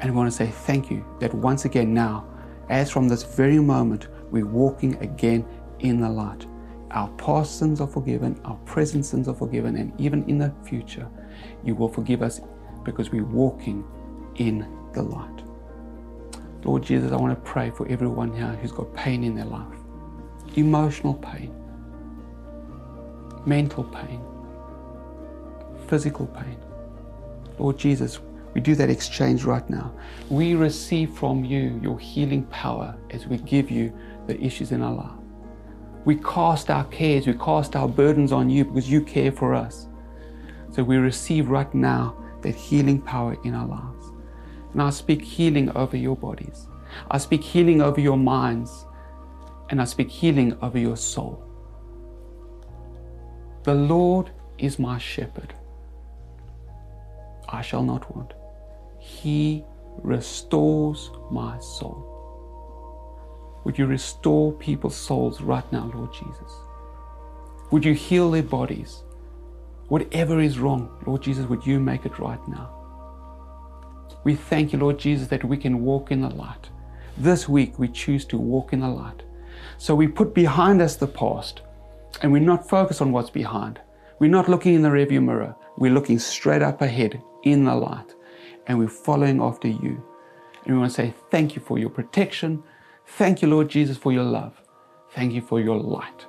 And 0.00 0.10
we 0.10 0.16
want 0.16 0.30
to 0.30 0.36
say 0.36 0.46
thank 0.46 0.90
you 0.90 1.04
that 1.20 1.34
once 1.34 1.64
again 1.64 1.92
now, 1.92 2.26
as 2.68 2.90
from 2.90 3.08
this 3.08 3.22
very 3.22 3.58
moment, 3.58 4.08
we're 4.30 4.46
walking 4.46 4.96
again 5.02 5.44
in 5.80 6.00
the 6.00 6.08
light. 6.08 6.46
Our 6.90 7.08
past 7.10 7.58
sins 7.58 7.80
are 7.80 7.86
forgiven, 7.86 8.40
our 8.44 8.56
present 8.64 9.04
sins 9.04 9.28
are 9.28 9.34
forgiven, 9.34 9.76
and 9.76 9.98
even 10.00 10.28
in 10.28 10.38
the 10.38 10.52
future, 10.64 11.08
you 11.64 11.74
will 11.74 11.88
forgive 11.88 12.22
us 12.22 12.40
because 12.84 13.10
we're 13.10 13.24
walking 13.24 13.84
in 14.36 14.66
the 14.92 15.02
light. 15.02 15.42
Lord 16.64 16.82
Jesus, 16.82 17.12
I 17.12 17.16
want 17.16 17.34
to 17.34 17.50
pray 17.50 17.70
for 17.70 17.86
everyone 17.88 18.32
here 18.34 18.58
who's 18.60 18.72
got 18.72 18.92
pain 18.94 19.24
in 19.24 19.34
their 19.34 19.44
life 19.44 19.78
emotional 20.56 21.14
pain, 21.14 21.54
mental 23.46 23.84
pain, 23.84 24.20
physical 25.86 26.26
pain. 26.26 26.56
Lord 27.58 27.78
Jesus, 27.78 28.20
we 28.54 28.60
do 28.60 28.74
that 28.74 28.90
exchange 28.90 29.44
right 29.44 29.68
now. 29.68 29.92
We 30.30 30.54
receive 30.54 31.10
from 31.10 31.44
you 31.44 31.78
your 31.82 31.98
healing 31.98 32.44
power 32.44 32.96
as 33.10 33.26
we 33.26 33.38
give 33.38 33.70
you 33.70 33.92
the 34.26 34.40
issues 34.40 34.72
in 34.72 34.82
our 34.82 34.94
life. 34.94 35.12
We 36.04 36.16
cast 36.16 36.70
our 36.70 36.84
cares, 36.84 37.26
we 37.26 37.34
cast 37.34 37.76
our 37.76 37.88
burdens 37.88 38.32
on 38.32 38.48
you 38.48 38.64
because 38.64 38.90
you 38.90 39.02
care 39.02 39.32
for 39.32 39.54
us. 39.54 39.88
So 40.70 40.82
we 40.82 40.96
receive 40.96 41.48
right 41.48 41.72
now 41.74 42.16
that 42.42 42.54
healing 42.54 43.00
power 43.00 43.36
in 43.44 43.54
our 43.54 43.66
lives. 43.66 44.12
And 44.72 44.82
I 44.82 44.90
speak 44.90 45.22
healing 45.22 45.70
over 45.76 45.96
your 45.96 46.16
bodies. 46.16 46.68
I 47.10 47.18
speak 47.18 47.42
healing 47.42 47.82
over 47.82 48.00
your 48.00 48.16
minds. 48.16 48.86
And 49.70 49.82
I 49.82 49.84
speak 49.84 50.10
healing 50.10 50.56
over 50.62 50.78
your 50.78 50.96
soul. 50.96 51.44
The 53.64 53.74
Lord 53.74 54.30
is 54.56 54.78
my 54.78 54.98
shepherd. 54.98 55.54
I 57.48 57.62
shall 57.62 57.82
not 57.82 58.14
want. 58.14 58.34
He 58.98 59.64
restores 60.02 61.10
my 61.30 61.58
soul. 61.58 62.04
Would 63.64 63.78
you 63.78 63.86
restore 63.86 64.52
people's 64.52 64.96
souls 64.96 65.40
right 65.40 65.70
now, 65.72 65.90
Lord 65.94 66.12
Jesus? 66.12 66.52
Would 67.70 67.84
you 67.84 67.94
heal 67.94 68.30
their 68.30 68.42
bodies? 68.42 69.02
Whatever 69.88 70.40
is 70.40 70.58
wrong, 70.58 70.90
Lord 71.06 71.22
Jesus, 71.22 71.46
would 71.46 71.66
you 71.66 71.80
make 71.80 72.06
it 72.06 72.18
right 72.18 72.46
now? 72.48 72.74
We 74.24 74.34
thank 74.34 74.72
you, 74.72 74.78
Lord 74.78 74.98
Jesus, 74.98 75.28
that 75.28 75.44
we 75.44 75.56
can 75.56 75.82
walk 75.84 76.10
in 76.10 76.20
the 76.20 76.30
light. 76.30 76.68
This 77.16 77.48
week 77.48 77.78
we 77.78 77.88
choose 77.88 78.24
to 78.26 78.38
walk 78.38 78.72
in 78.72 78.80
the 78.80 78.88
light. 78.88 79.22
So 79.78 79.94
we 79.94 80.08
put 80.08 80.34
behind 80.34 80.80
us 80.80 80.96
the 80.96 81.06
past 81.06 81.62
and 82.22 82.32
we're 82.32 82.40
not 82.40 82.68
focused 82.68 83.00
on 83.00 83.12
what's 83.12 83.30
behind. 83.30 83.80
We're 84.18 84.30
not 84.30 84.48
looking 84.48 84.74
in 84.74 84.82
the 84.82 84.88
rearview 84.88 85.22
mirror. 85.22 85.54
We're 85.78 85.92
looking 85.92 86.18
straight 86.18 86.60
up 86.60 86.82
ahead 86.82 87.22
in 87.44 87.64
the 87.64 87.74
light 87.74 88.12
and 88.66 88.78
we're 88.78 88.88
following 88.88 89.40
after 89.40 89.68
you. 89.68 90.04
And 90.64 90.74
we 90.74 90.78
want 90.78 90.90
to 90.90 90.94
say 90.94 91.14
thank 91.30 91.54
you 91.54 91.62
for 91.62 91.78
your 91.78 91.88
protection. 91.88 92.64
Thank 93.06 93.42
you, 93.42 93.48
Lord 93.48 93.68
Jesus, 93.68 93.96
for 93.96 94.12
your 94.12 94.24
love. 94.24 94.60
Thank 95.12 95.32
you 95.32 95.40
for 95.40 95.60
your 95.60 95.78
light. 95.78 96.26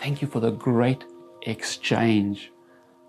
Thank 0.00 0.20
you 0.20 0.26
for 0.26 0.40
the 0.40 0.50
great 0.50 1.04
exchange. 1.42 2.50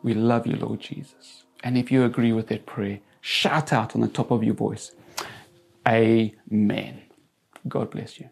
We 0.03 0.13
love 0.13 0.45
you, 0.45 0.55
Lord 0.55 0.81
Jesus. 0.81 1.45
And 1.63 1.77
if 1.77 1.91
you 1.91 2.03
agree 2.03 2.31
with 2.31 2.47
that 2.49 2.67
prayer, 2.67 2.99
shout 3.21 3.73
out 3.73 3.95
on 3.95 4.01
the 4.01 4.07
top 4.07 4.29
of 4.29 4.43
your 4.43 4.55
voice. 4.55 4.91
Amen. 5.87 7.01
God 7.67 7.89
bless 7.89 8.19
you. 8.19 8.29